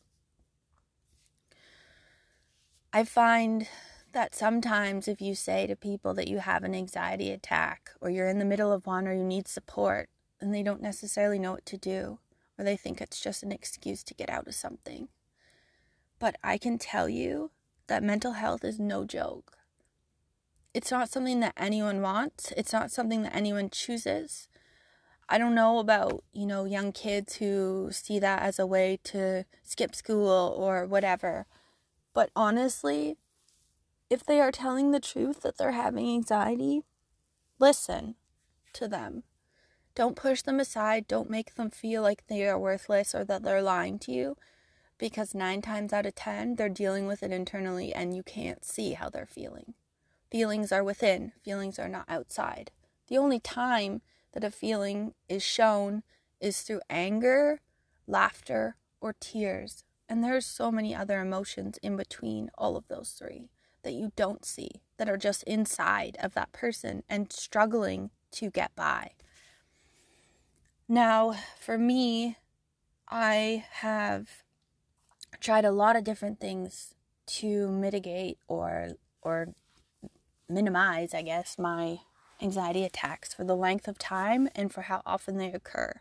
I 2.93 3.03
find 3.03 3.67
that 4.17 4.33
sometimes 4.33 5.07
if 5.07 5.21
you 5.21 5.35
say 5.35 5.67
to 5.67 5.75
people 5.75 6.11
that 6.15 6.27
you 6.27 6.39
have 6.39 6.63
an 6.63 6.73
anxiety 6.73 7.29
attack 7.29 7.91
or 8.01 8.09
you're 8.09 8.27
in 8.27 8.39
the 8.39 8.45
middle 8.45 8.73
of 8.73 8.87
one 8.87 9.07
or 9.07 9.13
you 9.13 9.23
need 9.23 9.47
support 9.47 10.09
and 10.41 10.51
they 10.51 10.63
don't 10.63 10.81
necessarily 10.81 11.37
know 11.37 11.51
what 11.51 11.67
to 11.67 11.77
do 11.77 12.17
or 12.57 12.65
they 12.65 12.75
think 12.75 12.99
it's 12.99 13.21
just 13.21 13.43
an 13.43 13.51
excuse 13.51 14.03
to 14.03 14.15
get 14.15 14.27
out 14.27 14.47
of 14.47 14.55
something. 14.55 15.09
But 16.17 16.35
I 16.43 16.57
can 16.57 16.79
tell 16.79 17.07
you 17.07 17.51
that 17.85 18.01
mental 18.01 18.31
health 18.31 18.63
is 18.63 18.79
no 18.79 19.05
joke. 19.05 19.59
It's 20.73 20.89
not 20.89 21.11
something 21.11 21.39
that 21.41 21.53
anyone 21.55 22.01
wants. 22.01 22.51
It's 22.57 22.73
not 22.73 22.89
something 22.89 23.21
that 23.21 23.35
anyone 23.35 23.69
chooses. 23.69 24.49
I 25.29 25.37
don't 25.37 25.53
know 25.53 25.77
about, 25.77 26.23
you 26.33 26.47
know, 26.47 26.65
young 26.65 26.91
kids 26.91 27.35
who 27.35 27.89
see 27.91 28.17
that 28.17 28.41
as 28.41 28.57
a 28.57 28.65
way 28.65 28.97
to 29.03 29.45
skip 29.63 29.93
school 29.93 30.55
or 30.57 30.87
whatever. 30.87 31.45
But 32.15 32.31
honestly, 32.35 33.17
if 34.09 34.23
they 34.23 34.39
are 34.39 34.51
telling 34.51 34.91
the 34.91 34.99
truth 34.99 35.41
that 35.41 35.57
they're 35.57 35.71
having 35.71 36.09
anxiety, 36.09 36.83
listen 37.59 38.15
to 38.73 38.87
them. 38.87 39.23
Don't 39.95 40.15
push 40.15 40.41
them 40.41 40.59
aside. 40.59 41.07
Don't 41.07 41.29
make 41.29 41.55
them 41.55 41.69
feel 41.71 42.01
like 42.01 42.27
they 42.27 42.47
are 42.47 42.59
worthless 42.59 43.15
or 43.15 43.23
that 43.25 43.43
they're 43.43 43.61
lying 43.61 43.99
to 43.99 44.11
you 44.11 44.37
because 44.97 45.35
nine 45.35 45.61
times 45.61 45.93
out 45.93 46.05
of 46.05 46.15
ten, 46.15 46.55
they're 46.55 46.69
dealing 46.69 47.07
with 47.07 47.23
it 47.23 47.31
internally 47.31 47.93
and 47.93 48.15
you 48.15 48.23
can't 48.23 48.63
see 48.63 48.93
how 48.93 49.09
they're 49.09 49.25
feeling. 49.25 49.73
Feelings 50.31 50.71
are 50.71 50.83
within, 50.83 51.33
feelings 51.43 51.79
are 51.79 51.87
not 51.87 52.05
outside. 52.07 52.71
The 53.07 53.17
only 53.17 53.39
time 53.39 54.01
that 54.33 54.43
a 54.43 54.51
feeling 54.51 55.13
is 55.29 55.43
shown 55.43 56.03
is 56.39 56.61
through 56.61 56.81
anger, 56.89 57.61
laughter, 58.05 58.75
or 58.99 59.15
tears. 59.19 59.83
And 60.09 60.23
there's 60.23 60.45
so 60.45 60.71
many 60.71 60.95
other 60.95 61.21
emotions 61.21 61.77
in 61.81 61.95
between 61.97 62.49
all 62.57 62.75
of 62.75 62.87
those 62.87 63.11
three 63.11 63.49
that 63.83 63.93
you 63.93 64.11
don't 64.15 64.45
see, 64.45 64.69
that 64.97 65.09
are 65.09 65.17
just 65.17 65.43
inside 65.43 66.17
of 66.19 66.33
that 66.33 66.51
person 66.51 67.03
and 67.09 67.31
struggling 67.31 68.09
to 68.31 68.49
get 68.49 68.75
by. 68.75 69.11
Now, 70.87 71.35
for 71.59 71.77
me, 71.77 72.37
I 73.09 73.65
have 73.71 74.43
tried 75.39 75.65
a 75.65 75.71
lot 75.71 75.95
of 75.95 76.03
different 76.03 76.39
things 76.39 76.93
to 77.27 77.69
mitigate 77.69 78.37
or 78.47 78.89
or 79.21 79.49
minimize, 80.49 81.13
I 81.13 81.21
guess, 81.23 81.57
my 81.57 81.99
anxiety 82.41 82.83
attacks 82.83 83.33
for 83.33 83.43
the 83.43 83.55
length 83.55 83.87
of 83.87 83.97
time 83.97 84.47
and 84.55 84.71
for 84.71 84.83
how 84.83 85.01
often 85.05 85.37
they 85.37 85.51
occur. 85.51 85.99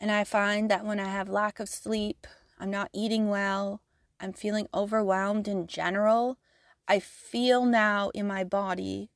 And 0.00 0.12
I 0.12 0.24
find 0.24 0.70
that 0.70 0.84
when 0.84 1.00
I 1.00 1.08
have 1.08 1.28
lack 1.28 1.58
of 1.58 1.68
sleep, 1.68 2.26
I'm 2.60 2.70
not 2.70 2.90
eating 2.92 3.28
well, 3.28 3.80
I'm 4.20 4.32
feeling 4.32 4.68
overwhelmed 4.72 5.48
in 5.48 5.66
general, 5.66 6.38
I 6.88 7.00
feel 7.00 7.64
now 7.64 8.10
in 8.14 8.26
my 8.26 8.44
body 8.44 9.10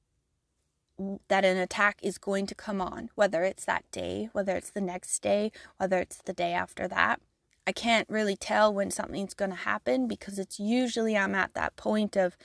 that 1.29 1.45
an 1.45 1.57
attack 1.57 1.99
is 2.03 2.19
going 2.19 2.47
to 2.47 2.55
come 2.55 2.81
on, 2.81 3.11
whether 3.15 3.43
it's 3.43 3.65
that 3.65 3.85
day, 3.91 4.29
whether 4.33 4.57
it's 4.57 4.71
the 4.71 4.81
next 4.81 5.21
day, 5.21 5.51
whether 5.79 5.99
it's 5.99 6.19
the 6.19 6.33
day 6.33 6.53
after 6.53 6.87
that. 6.89 7.21
I 7.67 7.73
can't 7.73 8.09
really 8.11 8.37
tell 8.37 8.73
when 8.73 8.91
something's 8.91 9.35
going 9.35 9.51
to 9.51 9.57
happen 9.57 10.09
because 10.09 10.39
it's 10.39 10.59
usually 10.59 11.17
I'm 11.17 11.35
at 11.35 11.55
that 11.55 11.77
point 11.77 12.17
of 12.17 12.37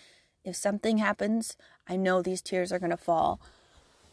if 0.44 0.55
something 0.55 1.00
happens, 1.00 1.58
I 1.88 1.96
know 1.96 2.22
these 2.22 2.41
tears 2.41 2.72
are 2.72 2.79
going 2.79 2.91
to 2.91 2.98
fall. 2.98 3.41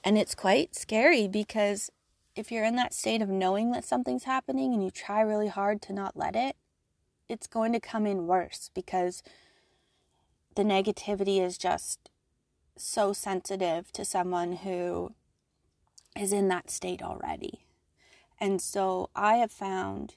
And 0.02 0.16
it's 0.18 0.34
quite 0.34 0.74
scary 0.74 1.28
because 1.28 1.90
if 2.34 2.50
you're 2.50 2.64
in 2.64 2.76
that 2.76 2.94
state 2.94 3.22
of 3.22 3.28
knowing 3.28 3.72
that 3.72 3.84
something's 3.84 4.24
happening 4.24 4.72
and 4.72 4.82
you 4.82 4.90
try 4.90 5.20
really 5.20 5.48
hard 5.48 5.82
to 5.82 5.92
not 5.92 6.16
let 6.16 6.34
it, 6.34 6.56
it's 7.28 7.46
going 7.46 7.72
to 7.72 7.80
come 7.80 8.06
in 8.06 8.26
worse 8.26 8.70
because 8.74 9.22
the 10.54 10.64
negativity 10.64 11.40
is 11.44 11.58
just 11.58 12.10
so 12.76 13.12
sensitive 13.12 13.92
to 13.92 14.04
someone 14.04 14.52
who 14.52 15.12
is 16.18 16.32
in 16.32 16.48
that 16.48 16.70
state 16.70 17.02
already. 17.02 17.64
And 18.40 18.60
so 18.60 19.10
I 19.14 19.36
have 19.36 19.52
found 19.52 20.16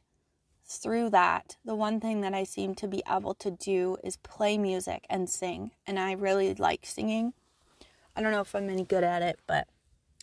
through 0.68 1.12
that, 1.12 1.58
the 1.64 1.76
one 1.76 2.00
thing 2.00 2.22
that 2.22 2.34
I 2.34 2.44
seem 2.44 2.74
to 2.76 2.88
be 2.88 3.04
able 3.10 3.36
to 3.36 3.52
do 3.52 3.98
is 4.04 4.18
play 4.18 4.58
music 4.58 5.06
and 5.10 5.30
sing. 5.30 5.72
And 5.86 6.00
I 6.00 6.14
really 6.14 6.54
like 6.56 6.86
singing. 6.86 7.34
I 8.16 8.22
don't 8.22 8.32
know 8.32 8.42
if 8.42 8.56
I'm 8.56 8.70
any 8.70 8.84
good 8.84 9.04
at 9.04 9.22
it, 9.22 9.40
but 9.46 9.68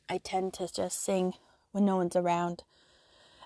I 0.09 0.19
tend 0.19 0.53
to 0.55 0.73
just 0.73 1.03
sing 1.03 1.35
when 1.71 1.85
no 1.85 1.97
one's 1.97 2.17
around. 2.17 2.65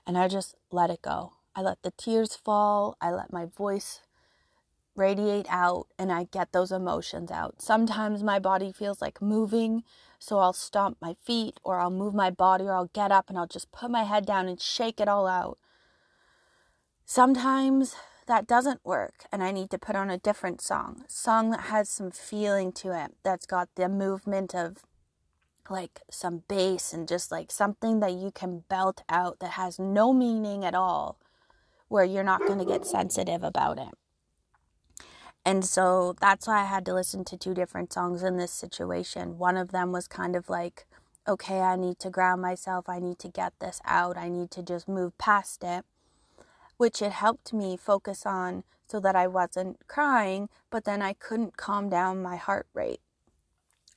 And 0.07 0.17
I 0.17 0.29
just 0.29 0.55
let 0.71 0.91
it 0.91 1.03
go. 1.03 1.35
I 1.55 1.63
let 1.63 1.83
the 1.83 1.91
tears 1.91 2.35
fall. 2.35 2.97
I 3.01 3.11
let 3.11 3.33
my 3.33 3.45
voice 3.45 4.01
radiate 4.97 5.47
out 5.49 5.87
and 5.99 6.11
I 6.11 6.25
get 6.25 6.53
those 6.53 6.73
emotions 6.73 7.31
out. 7.31 7.61
Sometimes 7.61 8.23
my 8.23 8.39
body 8.39 8.73
feels 8.73 9.01
like 9.01 9.23
moving, 9.23 9.85
so 10.19 10.39
I'll 10.39 10.53
stomp 10.53 10.97
my 11.01 11.15
feet 11.23 11.61
or 11.63 11.79
I'll 11.79 11.91
move 11.91 12.15
my 12.15 12.31
body 12.31 12.65
or 12.65 12.75
I'll 12.75 12.91
get 12.93 13.13
up 13.13 13.29
and 13.29 13.39
I'll 13.39 13.47
just 13.47 13.73
put 13.73 13.91
my 13.91 14.05
head 14.05 14.27
down 14.27 14.49
and 14.49 14.61
shake 14.61 15.01
it 15.01 15.09
all 15.09 15.27
out. 15.27 15.59
Sometimes 17.05 17.95
that 18.27 18.47
doesn't 18.47 18.85
work 18.85 19.27
and 19.31 19.43
I 19.43 19.53
need 19.53 19.71
to 19.71 19.79
put 19.79 19.97
on 19.97 20.11
a 20.11 20.19
different 20.19 20.61
song, 20.61 21.05
song 21.09 21.51
that 21.51 21.63
has 21.63 21.89
some 21.89 22.11
feeling 22.11 22.73
to 22.73 22.93
it, 22.93 23.15
that's 23.23 23.47
got 23.47 23.69
the 23.77 23.89
movement 23.89 24.55
of 24.55 24.79
like 25.71 26.01
some 26.11 26.43
bass 26.49 26.93
and 26.93 27.09
just 27.09 27.31
like 27.31 27.51
something 27.51 28.01
that 28.01 28.13
you 28.13 28.31
can 28.31 28.65
belt 28.69 29.03
out 29.09 29.41
that 29.41 29.53
has 29.53 29.79
no 29.79 30.13
meaning 30.13 30.65
at 30.65 30.75
all, 30.75 31.19
where 31.89 32.05
you're 32.05 32.23
not 32.23 32.41
going 32.41 32.59
to 32.59 32.65
get 32.65 32.87
sensitive 32.87 33.43
about 33.43 33.79
it. 33.79 33.95
And 35.47 35.65
so 35.65 36.17
that's 36.21 36.49
why 36.49 36.63
I 36.63 36.65
had 36.65 36.85
to 36.87 36.95
listen 36.95 37.25
to 37.27 37.37
two 37.37 37.55
different 37.55 37.93
songs 37.93 38.25
in 38.25 38.37
this 38.37 38.51
situation. 38.51 39.39
One 39.39 39.57
of 39.57 39.71
them 39.71 39.93
was 39.93 40.09
kind 40.09 40.35
of 40.35 40.51
like, 40.51 40.87
okay, 41.29 41.61
I 41.61 41.77
need 41.77 42.01
to 42.01 42.11
ground 42.11 42.43
myself. 42.43 42.89
I 42.89 42.99
need 42.99 43.21
to 43.21 43.29
get 43.29 43.53
this 43.61 43.81
out. 43.85 44.19
I 44.19 44.29
need 44.29 44.51
to 44.51 44.63
just 44.65 44.89
move 44.89 45.17
past 45.19 45.63
it, 45.63 45.85
which 46.79 47.01
it 47.01 47.13
helped 47.13 47.53
me 47.53 47.77
focus 47.77 48.27
on 48.27 48.65
so 48.89 48.99
that 48.99 49.15
I 49.15 49.29
wasn't 49.29 49.87
crying, 49.87 50.49
but 50.69 50.85
then 50.85 51.01
I 51.01 51.13
couldn't 51.13 51.57
calm 51.57 51.89
down 51.89 52.21
my 52.21 52.35
heart 52.35 52.67
rate. 52.75 53.01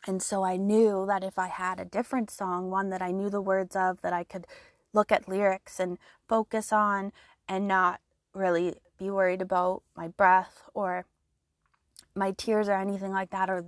And 0.06 0.22
so 0.22 0.44
I 0.44 0.56
knew 0.56 1.04
that 1.08 1.24
if 1.24 1.40
I 1.40 1.48
had 1.48 1.80
a 1.80 1.86
different 1.86 2.30
song, 2.30 2.70
one 2.70 2.92
that 2.92 3.02
I 3.02 3.10
knew 3.10 3.32
the 3.32 3.42
words 3.42 3.76
of, 3.76 4.02
that 4.04 4.14
I 4.14 4.24
could 4.24 4.46
look 4.94 5.12
at 5.12 5.28
lyrics 5.28 5.80
and 5.80 5.98
focus 6.28 6.72
on 6.72 7.12
and 7.48 7.68
not 7.68 8.02
really 8.36 8.76
be 9.00 9.10
worried 9.10 9.42
about 9.42 9.82
my 9.98 10.10
breath 10.10 10.70
or 10.76 11.06
my 12.20 12.32
tears 12.32 12.70
or 12.70 12.74
anything 12.74 13.12
like 13.12 13.32
that 13.32 13.50
or 13.50 13.66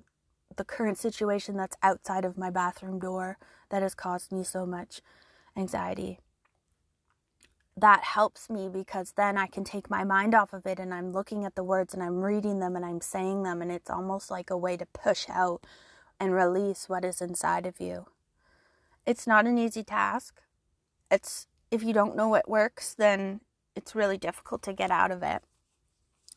the 0.58 0.66
current 0.66 0.98
situation 0.98 1.56
that's 1.56 1.78
outside 1.82 2.26
of 2.26 2.38
my 2.38 2.50
bathroom 2.50 3.00
door 3.00 3.38
that 3.70 3.82
has 3.82 3.96
caused 3.96 4.32
me 4.32 4.44
so 4.44 4.66
much 4.66 5.02
anxiety. 5.56 6.20
That 7.78 8.04
helps 8.04 8.50
me 8.50 8.68
because 8.68 9.14
then 9.16 9.38
I 9.38 9.48
can 9.48 9.64
take 9.64 9.90
my 9.90 10.04
mind 10.04 10.36
off 10.36 10.54
of 10.54 10.66
it 10.66 10.78
and 10.78 10.94
I'm 10.94 11.14
looking 11.14 11.46
at 11.46 11.56
the 11.56 11.64
words 11.64 11.94
and 11.94 12.04
I'm 12.04 12.22
reading 12.22 12.60
them 12.60 12.76
and 12.76 12.86
I'm 12.86 13.02
saying 13.02 13.44
them, 13.44 13.62
and 13.62 13.72
it's 13.72 13.90
almost 13.90 14.30
like 14.30 14.50
a 14.50 14.58
way 14.58 14.76
to 14.78 14.86
push 14.86 15.28
out 15.30 15.66
and 16.20 16.34
release 16.34 16.90
what 16.90 17.06
is 17.06 17.22
inside 17.22 17.66
of 17.66 17.80
you. 17.80 18.08
It's 19.06 19.26
not 19.26 19.48
an 19.48 19.58
easy 19.58 19.84
task. 19.84 20.42
It's 21.10 21.48
if 21.72 21.82
you 21.82 21.94
don't 21.94 22.18
know 22.18 22.28
what 22.28 22.50
works, 22.50 22.94
then 22.94 23.40
it's 23.76 23.96
really 23.96 24.18
difficult 24.18 24.62
to 24.64 24.74
get 24.74 24.92
out 24.92 25.10
of 25.10 25.24
it. 25.24 25.42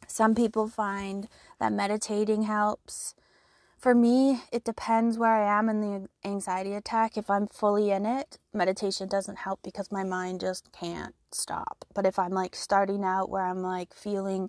Some 0.06 0.34
people 0.34 0.68
find 0.68 1.28
that 1.58 1.72
meditating 1.72 2.42
helps. 2.42 3.14
For 3.76 3.94
me, 3.94 4.42
it 4.50 4.64
depends 4.64 5.18
where 5.18 5.34
I 5.34 5.58
am 5.58 5.68
in 5.68 5.80
the 5.80 6.08
anxiety 6.24 6.72
attack. 6.72 7.16
If 7.16 7.28
I'm 7.28 7.46
fully 7.46 7.90
in 7.90 8.06
it, 8.06 8.38
meditation 8.52 9.08
doesn't 9.08 9.38
help 9.38 9.60
because 9.62 9.92
my 9.92 10.04
mind 10.04 10.40
just 10.40 10.72
can't 10.72 11.14
stop. 11.32 11.84
But 11.94 12.06
if 12.06 12.18
I'm 12.18 12.32
like 12.32 12.56
starting 12.56 13.04
out 13.04 13.28
where 13.28 13.44
I'm 13.44 13.62
like 13.62 13.92
feeling 13.92 14.48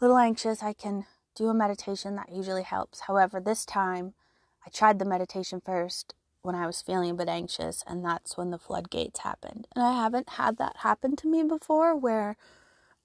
a 0.00 0.04
little 0.04 0.16
anxious, 0.16 0.62
I 0.62 0.72
can 0.72 1.04
do 1.34 1.48
a 1.48 1.54
meditation 1.54 2.16
that 2.16 2.32
usually 2.32 2.62
helps. 2.62 3.00
However, 3.00 3.38
this 3.38 3.66
time 3.66 4.14
I 4.66 4.70
tried 4.70 4.98
the 4.98 5.04
meditation 5.04 5.60
first 5.60 6.14
when 6.42 6.54
I 6.54 6.66
was 6.66 6.82
feeling 6.82 7.10
a 7.10 7.14
bit 7.14 7.28
anxious, 7.28 7.82
and 7.86 8.04
that's 8.04 8.36
when 8.36 8.50
the 8.50 8.58
floodgates 8.58 9.20
happened. 9.20 9.66
And 9.74 9.84
I 9.84 9.92
haven't 9.92 10.30
had 10.30 10.58
that 10.58 10.78
happen 10.78 11.16
to 11.16 11.28
me 11.28 11.42
before 11.42 11.96
where 11.96 12.36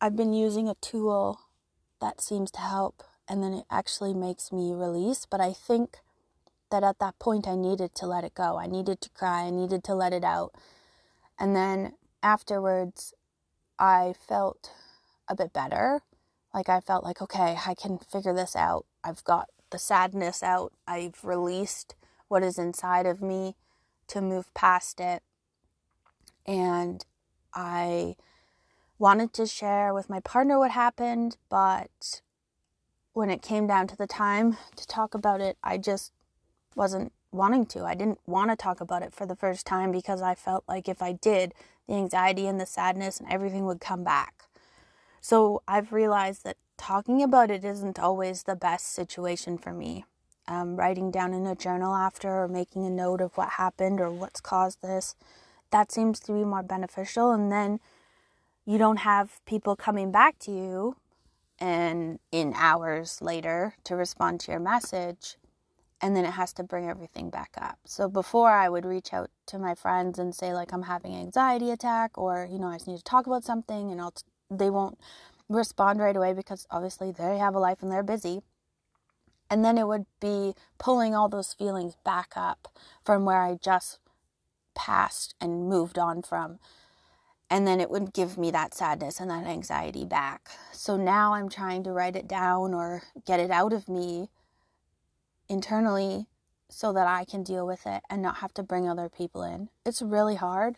I've 0.01 0.15
been 0.15 0.33
using 0.33 0.69
a 0.69 0.75
tool 0.75 1.39
that 2.01 2.21
seems 2.21 2.51
to 2.51 2.59
help 2.59 3.03
and 3.29 3.43
then 3.43 3.53
it 3.53 3.65
actually 3.69 4.13
makes 4.13 4.51
me 4.51 4.73
release. 4.73 5.25
But 5.29 5.39
I 5.39 5.53
think 5.53 5.97
that 6.71 6.83
at 6.83 6.99
that 6.99 7.19
point 7.19 7.47
I 7.47 7.55
needed 7.55 7.93
to 7.95 8.07
let 8.07 8.23
it 8.23 8.33
go. 8.33 8.57
I 8.57 8.65
needed 8.65 8.99
to 9.01 9.09
cry, 9.11 9.43
I 9.43 9.49
needed 9.51 9.83
to 9.85 9.95
let 9.95 10.13
it 10.13 10.23
out. 10.23 10.53
And 11.39 11.55
then 11.55 11.93
afterwards, 12.23 13.13
I 13.77 14.13
felt 14.27 14.71
a 15.27 15.35
bit 15.35 15.53
better. 15.53 16.01
Like 16.53 16.67
I 16.67 16.79
felt 16.79 17.03
like, 17.03 17.21
okay, 17.21 17.57
I 17.65 17.75
can 17.75 17.99
figure 17.99 18.33
this 18.33 18.55
out. 18.55 18.85
I've 19.03 19.23
got 19.23 19.49
the 19.69 19.77
sadness 19.77 20.41
out. 20.41 20.73
I've 20.87 21.23
released 21.23 21.95
what 22.27 22.43
is 22.43 22.57
inside 22.57 23.05
of 23.05 23.21
me 23.21 23.55
to 24.07 24.21
move 24.21 24.51
past 24.53 24.99
it. 24.99 25.21
And 26.45 27.05
I 27.53 28.15
wanted 28.99 29.33
to 29.33 29.47
share 29.47 29.93
with 29.93 30.09
my 30.09 30.19
partner 30.19 30.59
what 30.59 30.71
happened, 30.71 31.37
but 31.49 32.21
when 33.13 33.29
it 33.29 33.41
came 33.41 33.65
down 33.65 33.87
to 33.87 33.97
the 33.97 34.07
time 34.07 34.57
to 34.75 34.85
talk 34.85 35.13
about 35.15 35.41
it, 35.41 35.57
I 35.63 35.77
just 35.77 36.11
wasn't 36.75 37.11
wanting 37.31 37.65
to. 37.67 37.85
I 37.85 37.95
didn't 37.95 38.19
want 38.27 38.51
to 38.51 38.55
talk 38.55 38.81
about 38.81 39.01
it 39.01 39.13
for 39.13 39.25
the 39.25 39.35
first 39.35 39.65
time 39.65 39.91
because 39.91 40.21
I 40.21 40.35
felt 40.35 40.63
like 40.67 40.87
if 40.87 41.01
I 41.01 41.13
did, 41.13 41.53
the 41.87 41.95
anxiety 41.95 42.45
and 42.45 42.59
the 42.59 42.65
sadness 42.65 43.19
and 43.19 43.31
everything 43.31 43.65
would 43.65 43.81
come 43.81 44.03
back. 44.03 44.45
So 45.21 45.63
I've 45.67 45.91
realized 45.91 46.43
that 46.43 46.57
talking 46.77 47.23
about 47.23 47.51
it 47.51 47.65
isn't 47.65 47.99
always 47.99 48.43
the 48.43 48.55
best 48.55 48.93
situation 48.93 49.57
for 49.57 49.73
me 49.73 50.05
um, 50.49 50.75
writing 50.75 51.11
down 51.11 51.33
in 51.33 51.45
a 51.45 51.55
journal 51.55 51.93
after 51.93 52.43
or 52.43 52.47
making 52.47 52.85
a 52.85 52.89
note 52.89 53.21
of 53.21 53.37
what 53.37 53.49
happened 53.51 54.01
or 54.01 54.09
what's 54.09 54.41
caused 54.41 54.81
this. 54.81 55.15
That 55.71 55.91
seems 55.91 56.19
to 56.21 56.33
be 56.33 56.43
more 56.43 56.63
beneficial. 56.63 57.31
And 57.31 57.51
then 57.51 57.79
you 58.65 58.77
don't 58.77 58.97
have 58.97 59.39
people 59.45 59.75
coming 59.75 60.11
back 60.11 60.37
to 60.39 60.51
you 60.51 60.95
and 61.59 62.19
in 62.31 62.53
hours 62.55 63.21
later 63.21 63.75
to 63.83 63.95
respond 63.95 64.39
to 64.41 64.51
your 64.51 64.59
message. 64.59 65.37
And 66.01 66.15
then 66.15 66.23
it 66.23 66.31
has 66.31 66.53
to 66.53 66.63
bring 66.63 66.89
everything 66.89 67.29
back 67.29 67.55
up. 67.61 67.79
So 67.85 68.07
before 68.07 68.51
I 68.51 68.69
would 68.69 68.85
reach 68.85 69.13
out 69.13 69.29
to 69.47 69.59
my 69.59 69.75
friends 69.75 70.17
and 70.17 70.33
say 70.33 70.53
like 70.53 70.71
I'm 70.71 70.83
having 70.83 71.13
an 71.13 71.21
anxiety 71.21 71.71
attack 71.71 72.17
or 72.17 72.47
you 72.49 72.57
know 72.57 72.67
I 72.67 72.75
just 72.75 72.87
need 72.87 72.97
to 72.97 73.03
talk 73.03 73.27
about 73.27 73.43
something 73.43 73.91
and 73.91 73.99
I'll 73.99 74.11
t- 74.11 74.23
they 74.49 74.69
won't 74.69 74.97
respond 75.49 75.99
right 75.99 76.15
away 76.15 76.33
because 76.33 76.67
obviously 76.71 77.11
they 77.11 77.37
have 77.37 77.55
a 77.55 77.59
life 77.59 77.81
and 77.81 77.91
they're 77.91 78.03
busy. 78.03 78.41
And 79.49 79.65
then 79.65 79.77
it 79.77 79.87
would 79.87 80.05
be 80.21 80.53
pulling 80.77 81.15
all 81.15 81.27
those 81.27 81.53
feelings 81.53 81.95
back 82.05 82.33
up 82.35 82.67
from 83.03 83.25
where 83.25 83.41
I 83.41 83.57
just 83.61 83.99
passed 84.75 85.33
and 85.41 85.67
moved 85.67 85.97
on 85.97 86.21
from. 86.21 86.59
And 87.49 87.65
then 87.65 87.79
it 87.79 87.89
would 87.89 88.13
give 88.13 88.37
me 88.37 88.51
that 88.51 88.73
sadness 88.73 89.19
and 89.19 89.29
that 89.31 89.47
anxiety 89.47 90.05
back. 90.05 90.49
So 90.71 90.97
now 90.97 91.33
I'm 91.33 91.49
trying 91.49 91.83
to 91.83 91.91
write 91.91 92.15
it 92.15 92.27
down 92.27 92.73
or 92.73 93.03
get 93.25 93.39
it 93.39 93.49
out 93.49 93.73
of 93.73 93.89
me 93.89 94.29
internally 95.47 96.27
so 96.69 96.93
that 96.93 97.07
I 97.07 97.25
can 97.25 97.41
deal 97.41 97.65
with 97.65 97.87
it 97.87 98.03
and 98.09 98.21
not 98.21 98.37
have 98.37 98.53
to 98.53 98.63
bring 98.63 98.87
other 98.87 99.09
people 99.09 99.41
in. 99.41 99.69
It's 99.85 100.01
really 100.01 100.35
hard 100.35 100.77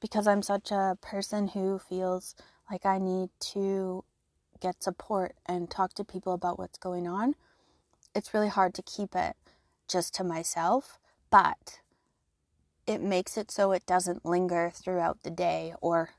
because 0.00 0.26
I'm 0.26 0.42
such 0.42 0.70
a 0.70 0.96
person 1.02 1.48
who 1.48 1.78
feels 1.78 2.34
like 2.70 2.86
I 2.86 2.98
need 2.98 3.28
to 3.52 4.04
get 4.60 4.82
support 4.82 5.34
and 5.44 5.70
talk 5.70 5.92
to 5.94 6.04
people 6.04 6.32
about 6.32 6.58
what's 6.58 6.78
going 6.78 7.06
on 7.06 7.34
it's 8.16 8.32
really 8.32 8.48
hard 8.48 8.72
to 8.74 8.82
keep 8.82 9.14
it 9.14 9.36
just 9.86 10.14
to 10.14 10.24
myself, 10.24 10.98
but 11.30 11.80
it 12.86 13.02
makes 13.02 13.36
it 13.36 13.50
so 13.50 13.72
it 13.72 13.86
doesn't 13.86 14.24
linger 14.24 14.70
throughout 14.74 15.22
the 15.22 15.30
day 15.30 15.74
or 15.80 16.10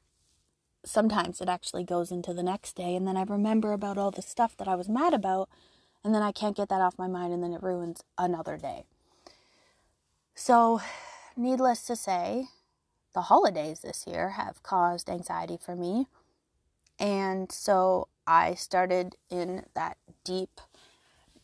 sometimes 0.86 1.42
it 1.42 1.50
actually 1.50 1.84
goes 1.84 2.12
into 2.12 2.34
the 2.34 2.44
next 2.44 2.76
day 2.76 2.96
and 2.96 3.08
then 3.08 3.18
I 3.18 3.24
remember 3.24 3.74
about 3.74 3.98
all 3.98 4.12
the 4.12 4.22
stuff 4.22 4.56
that 4.58 4.68
I 4.68 4.76
was 4.76 4.90
mad 4.90 5.14
about 5.14 5.50
and 6.04 6.14
then 6.14 6.22
I 6.22 6.32
can't 6.32 6.56
get 6.56 6.70
that 6.70 6.82
off 6.82 6.98
my 6.98 7.08
mind 7.08 7.34
and 7.34 7.44
then 7.44 7.54
it 7.54 7.64
ruins 7.64 8.04
another 8.18 8.58
day. 8.58 8.86
So, 10.36 10.82
needless 11.36 11.84
to 11.88 11.96
say, 11.96 12.46
the 13.14 13.24
holidays 13.24 13.80
this 13.80 14.06
year 14.06 14.32
have 14.32 14.62
caused 14.62 15.10
anxiety 15.10 15.58
for 15.58 15.76
me. 15.76 16.08
And 17.00 17.52
so 17.52 18.08
I 18.28 18.54
started 18.54 19.16
in 19.30 19.66
that 19.74 19.98
deep 20.24 20.62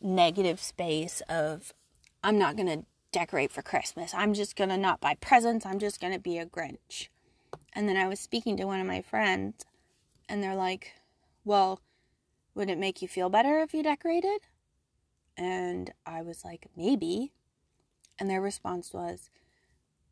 negative 0.00 0.60
space 0.60 1.20
of 1.28 1.74
I'm 2.22 2.38
not 2.38 2.56
going 2.56 2.68
to 2.68 2.86
decorate 3.14 3.52
for 3.52 3.62
Christmas. 3.62 4.12
I'm 4.12 4.34
just 4.34 4.56
going 4.56 4.70
to 4.70 4.76
not 4.76 5.00
buy 5.00 5.14
presents. 5.14 5.64
I'm 5.64 5.78
just 5.78 6.00
going 6.00 6.12
to 6.12 6.18
be 6.18 6.36
a 6.36 6.44
Grinch. 6.44 7.08
And 7.72 7.88
then 7.88 7.96
I 7.96 8.08
was 8.08 8.18
speaking 8.18 8.56
to 8.56 8.64
one 8.64 8.80
of 8.80 8.86
my 8.88 9.02
friends 9.02 9.64
and 10.28 10.42
they're 10.42 10.56
like, 10.56 10.92
"Well, 11.44 11.80
would 12.56 12.68
it 12.68 12.78
make 12.78 13.00
you 13.00 13.06
feel 13.06 13.30
better 13.30 13.60
if 13.60 13.72
you 13.72 13.84
decorated?" 13.84 14.40
And 15.36 15.92
I 16.04 16.22
was 16.22 16.44
like, 16.44 16.66
"Maybe." 16.76 17.32
And 18.18 18.28
their 18.28 18.40
response 18.40 18.92
was, 18.92 19.30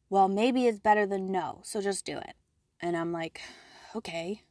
"Well, 0.09 0.29
maybe 0.29 0.67
is 0.67 0.79
better 0.79 1.05
than 1.05 1.33
no, 1.33 1.61
so 1.65 1.81
just 1.81 2.05
do 2.05 2.19
it." 2.19 2.37
And 2.81 2.97
I'm 2.97 3.13
like, 3.13 3.41
"Okay. 3.97 4.43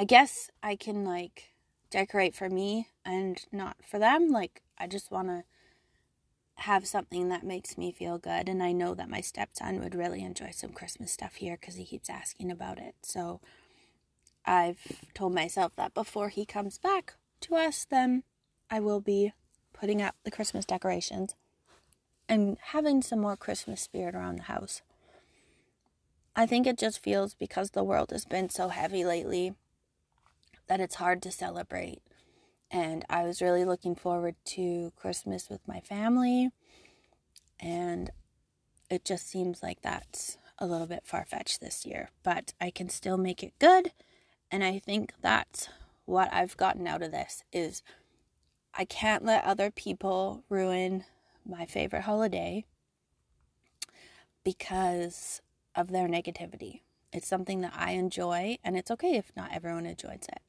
I 0.00 0.04
guess 0.04 0.50
I 0.64 0.74
can 0.74 1.04
like 1.04 1.52
decorate 1.90 2.34
for 2.34 2.50
me 2.50 2.88
and 3.04 3.44
not 3.52 3.76
for 3.84 4.00
them. 4.00 4.30
Like, 4.30 4.62
I 4.78 4.88
just 4.88 5.12
want 5.12 5.28
to 5.28 5.44
have 6.62 6.86
something 6.86 7.28
that 7.28 7.44
makes 7.44 7.76
me 7.76 7.92
feel 7.92 8.18
good. 8.18 8.48
And 8.48 8.62
I 8.62 8.72
know 8.72 8.94
that 8.94 9.10
my 9.10 9.20
stepson 9.20 9.80
would 9.80 9.94
really 9.94 10.22
enjoy 10.22 10.50
some 10.52 10.70
Christmas 10.70 11.12
stuff 11.12 11.36
here 11.36 11.58
because 11.60 11.76
he 11.76 11.84
keeps 11.84 12.08
asking 12.08 12.50
about 12.50 12.78
it. 12.78 12.94
So 13.02 13.40
I've 14.44 14.80
told 15.14 15.34
myself 15.34 15.72
that 15.76 15.94
before 15.94 16.28
he 16.28 16.44
comes 16.44 16.78
back 16.78 17.14
to 17.42 17.56
us, 17.56 17.84
then 17.88 18.22
I 18.70 18.80
will 18.80 19.00
be 19.00 19.32
putting 19.72 20.00
up 20.00 20.14
the 20.24 20.30
Christmas 20.30 20.64
decorations 20.64 21.34
and 22.28 22.56
having 22.60 23.02
some 23.02 23.20
more 23.20 23.36
Christmas 23.36 23.80
spirit 23.80 24.14
around 24.14 24.36
the 24.36 24.44
house. 24.44 24.82
I 26.34 26.46
think 26.46 26.66
it 26.66 26.78
just 26.78 27.02
feels 27.02 27.34
because 27.34 27.70
the 27.70 27.84
world 27.84 28.10
has 28.10 28.24
been 28.24 28.48
so 28.48 28.68
heavy 28.68 29.04
lately 29.04 29.54
that 30.68 30.80
it's 30.80 30.94
hard 30.94 31.20
to 31.22 31.30
celebrate. 31.30 32.00
And 32.72 33.04
I 33.10 33.24
was 33.24 33.42
really 33.42 33.66
looking 33.66 33.94
forward 33.94 34.34
to 34.46 34.92
Christmas 34.96 35.50
with 35.50 35.60
my 35.68 35.80
family. 35.80 36.50
And 37.60 38.10
it 38.90 39.04
just 39.04 39.28
seems 39.28 39.62
like 39.62 39.82
that's 39.82 40.38
a 40.58 40.66
little 40.66 40.86
bit 40.86 41.02
far 41.04 41.26
fetched 41.26 41.60
this 41.60 41.84
year, 41.84 42.08
but 42.22 42.54
I 42.60 42.70
can 42.70 42.88
still 42.88 43.18
make 43.18 43.42
it 43.42 43.52
good. 43.58 43.92
And 44.50 44.64
I 44.64 44.78
think 44.78 45.12
that's 45.20 45.68
what 46.06 46.32
I've 46.32 46.56
gotten 46.56 46.86
out 46.86 47.02
of 47.02 47.12
this 47.12 47.44
is 47.52 47.82
I 48.74 48.84
can't 48.86 49.24
let 49.24 49.44
other 49.44 49.70
people 49.70 50.44
ruin 50.48 51.04
my 51.46 51.66
favorite 51.66 52.02
holiday 52.02 52.64
because 54.44 55.42
of 55.74 55.90
their 55.90 56.08
negativity. 56.08 56.80
It's 57.12 57.28
something 57.28 57.60
that 57.60 57.74
I 57.76 57.92
enjoy, 57.92 58.58
and 58.64 58.76
it's 58.76 58.90
okay 58.90 59.16
if 59.16 59.32
not 59.36 59.52
everyone 59.52 59.84
enjoys 59.84 60.26
it. 60.28 60.40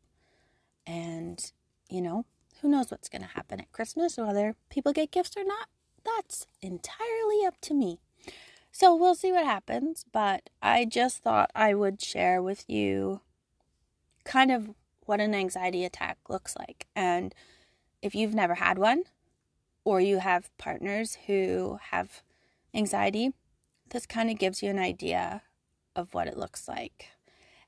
And, 0.87 1.51
you 1.89 2.01
know, 2.01 2.25
who 2.61 2.69
knows 2.69 2.91
what's 2.91 3.09
going 3.09 3.21
to 3.21 3.27
happen 3.27 3.59
at 3.59 3.71
Christmas, 3.71 4.17
whether 4.17 4.55
people 4.69 4.93
get 4.93 5.11
gifts 5.11 5.35
or 5.37 5.43
not? 5.43 5.67
That's 6.03 6.47
entirely 6.61 7.45
up 7.45 7.59
to 7.61 7.73
me. 7.73 7.99
So 8.71 8.95
we'll 8.95 9.15
see 9.15 9.31
what 9.31 9.45
happens, 9.45 10.05
but 10.11 10.49
I 10.61 10.85
just 10.85 11.19
thought 11.19 11.51
I 11.53 11.73
would 11.73 12.01
share 12.01 12.41
with 12.41 12.67
you 12.67 13.21
kind 14.23 14.51
of 14.51 14.71
what 15.05 15.19
an 15.19 15.35
anxiety 15.35 15.85
attack 15.85 16.17
looks 16.29 16.55
like. 16.57 16.87
And 16.95 17.35
if 18.01 18.15
you've 18.15 18.33
never 18.33 18.55
had 18.55 18.77
one, 18.77 19.03
or 19.85 19.99
you 19.99 20.19
have 20.19 20.55
partners 20.57 21.17
who 21.27 21.79
have 21.91 22.21
anxiety, 22.73 23.33
this 23.89 24.05
kind 24.05 24.29
of 24.29 24.39
gives 24.39 24.63
you 24.63 24.69
an 24.69 24.79
idea 24.79 25.41
of 25.95 26.13
what 26.13 26.27
it 26.27 26.37
looks 26.37 26.67
like. 26.67 27.09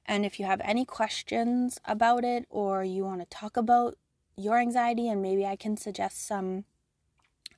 And 0.06 0.26
if 0.26 0.40
you 0.40 0.46
have 0.46 0.62
any 0.64 0.86
questions 0.86 1.80
about 1.86 2.24
it 2.24 2.46
or 2.50 2.84
you 2.84 3.04
want 3.04 3.22
to 3.22 3.26
talk 3.26 3.58
about 3.58 3.98
your 4.38 4.58
anxiety, 4.58 5.08
and 5.08 5.22
maybe 5.22 5.46
I 5.46 5.56
can 5.56 5.78
suggest 5.78 6.26
some 6.26 6.66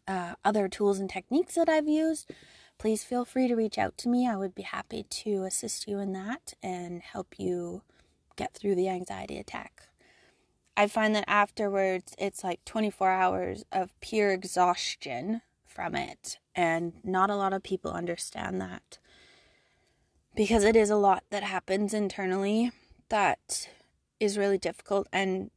uh, 0.08 0.36
other 0.46 0.68
tools 0.68 1.00
and 1.00 1.10
techniques 1.10 1.56
that 1.56 1.70
I've 1.70 1.88
used, 1.88 2.32
please 2.78 3.04
feel 3.04 3.26
free 3.26 3.48
to 3.48 3.56
reach 3.56 3.78
out 3.78 3.98
to 4.00 4.10
me. 4.10 4.28
I 4.28 4.36
would 4.36 4.56
be 4.56 4.63
happy 4.63 5.04
to 5.04 5.44
assist 5.44 5.88
you 5.88 6.00
in 6.00 6.13
that 6.13 6.54
and 6.63 7.02
help 7.02 7.36
you 7.38 7.82
get 8.36 8.54
through 8.54 8.76
the 8.76 8.90
anxiety 8.90 9.38
attack. 9.38 9.88
I 10.76 10.88
find 10.88 11.16
that 11.16 11.26
afterwards 11.28 12.13
it's 12.20 12.44
like 12.44 12.63
24 12.66 13.10
hours 13.10 13.66
of 13.72 14.00
pure 14.00 14.32
exhaustion 14.32 15.42
from 15.66 15.96
it, 15.96 16.40
and 16.56 16.94
not 17.04 17.30
a 17.30 17.36
lot 17.36 17.54
of 17.54 17.63
people 17.63 17.92
understand 17.92 18.62
that 18.62 19.00
because 20.36 20.63
it 20.63 20.76
is 20.76 20.92
a 20.92 20.96
lot 20.96 21.24
that 21.32 21.42
happens 21.42 21.96
internally 21.96 22.72
that 23.10 23.68
is 24.20 24.38
really 24.38 24.58
difficult 24.58 25.08
and 25.12 25.50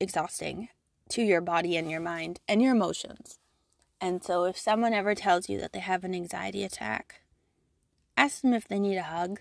exhausting 0.00 0.68
to 1.10 1.22
your 1.22 1.40
body 1.40 1.76
and 1.76 1.90
your 1.90 2.00
mind 2.00 2.40
and 2.48 2.62
your 2.62 2.72
emotions. 2.72 3.38
And 4.00 4.22
so, 4.22 4.44
if 4.44 4.56
someone 4.56 4.92
ever 4.92 5.14
tells 5.14 5.48
you 5.48 5.58
that 5.60 5.72
they 5.72 5.80
have 5.80 6.04
an 6.04 6.14
anxiety 6.14 6.62
attack, 6.62 7.22
ask 8.16 8.42
them 8.42 8.52
if 8.52 8.68
they 8.68 8.78
need 8.78 8.96
a 8.96 9.02
hug. 9.02 9.40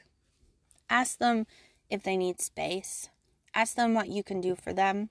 Ask 0.90 1.20
them 1.20 1.46
if 1.90 2.02
they 2.02 2.18
need 2.18 2.42
space. 2.42 3.10
Ask 3.54 3.76
them 3.76 3.94
what 3.94 4.10
you 4.10 4.24
can 4.24 4.42
do 4.42 4.56
for 4.56 4.74
them. 4.74 5.10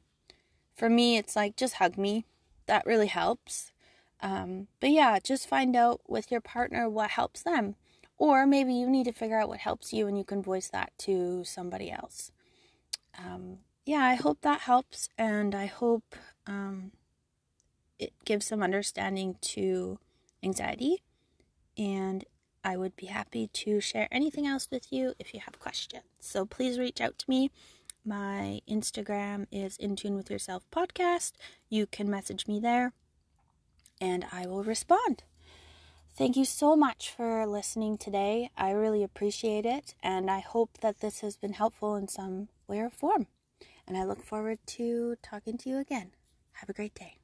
For 0.74 0.88
me, 0.90 1.16
it's 1.16 1.36
like 1.36 1.56
just 1.56 1.74
hug 1.74 1.96
me. 1.96 2.26
That 2.66 2.86
really 2.86 3.06
helps. 3.06 3.72
Um, 4.20 4.68
but 4.80 4.90
yeah, 4.90 5.18
just 5.22 5.48
find 5.48 5.76
out 5.76 6.00
with 6.08 6.30
your 6.30 6.40
partner 6.40 6.88
what 6.88 7.10
helps 7.10 7.42
them. 7.42 7.76
Or 8.18 8.46
maybe 8.46 8.72
you 8.72 8.88
need 8.88 9.04
to 9.04 9.12
figure 9.12 9.38
out 9.38 9.48
what 9.48 9.58
helps 9.58 9.92
you 9.92 10.06
and 10.06 10.16
you 10.16 10.24
can 10.24 10.42
voice 10.42 10.68
that 10.70 10.92
to 10.98 11.44
somebody 11.44 11.90
else. 11.90 12.32
Um, 13.18 13.58
yeah, 13.86 14.04
I 14.04 14.14
hope 14.16 14.42
that 14.42 14.60
helps. 14.60 15.08
And 15.16 15.54
I 15.54 15.66
hope 15.66 16.16
um, 16.46 16.90
it 17.98 18.12
gives 18.24 18.46
some 18.46 18.62
understanding 18.62 19.36
to 19.40 19.98
anxiety. 20.42 21.02
And 21.78 22.24
I 22.64 22.76
would 22.76 22.96
be 22.96 23.06
happy 23.06 23.46
to 23.46 23.80
share 23.80 24.08
anything 24.10 24.46
else 24.46 24.68
with 24.70 24.92
you 24.92 25.14
if 25.20 25.32
you 25.32 25.40
have 25.40 25.60
questions. 25.60 26.04
So 26.18 26.44
please 26.44 26.78
reach 26.78 27.00
out 27.00 27.16
to 27.20 27.30
me. 27.30 27.50
My 28.04 28.60
Instagram 28.68 29.46
is 29.52 29.76
In 29.76 29.94
Tune 29.94 30.16
With 30.16 30.30
Yourself 30.30 30.64
Podcast. 30.70 31.32
You 31.70 31.86
can 31.86 32.10
message 32.10 32.48
me 32.48 32.58
there 32.58 32.92
and 34.00 34.26
I 34.32 34.46
will 34.46 34.64
respond. 34.64 35.22
Thank 36.16 36.36
you 36.36 36.44
so 36.44 36.76
much 36.76 37.10
for 37.10 37.46
listening 37.46 37.98
today. 37.98 38.50
I 38.56 38.70
really 38.70 39.02
appreciate 39.02 39.66
it, 39.66 39.94
and 40.02 40.30
I 40.30 40.40
hope 40.40 40.78
that 40.80 41.00
this 41.00 41.20
has 41.20 41.36
been 41.36 41.52
helpful 41.52 41.94
in 41.94 42.08
some 42.08 42.48
way 42.66 42.80
or 42.80 42.88
form. 42.88 43.26
And 43.86 43.96
I 43.96 44.04
look 44.04 44.22
forward 44.22 44.58
to 44.66 45.16
talking 45.22 45.56
to 45.58 45.68
you 45.68 45.78
again. 45.78 46.12
Have 46.54 46.68
a 46.68 46.72
great 46.72 46.94
day. 46.94 47.18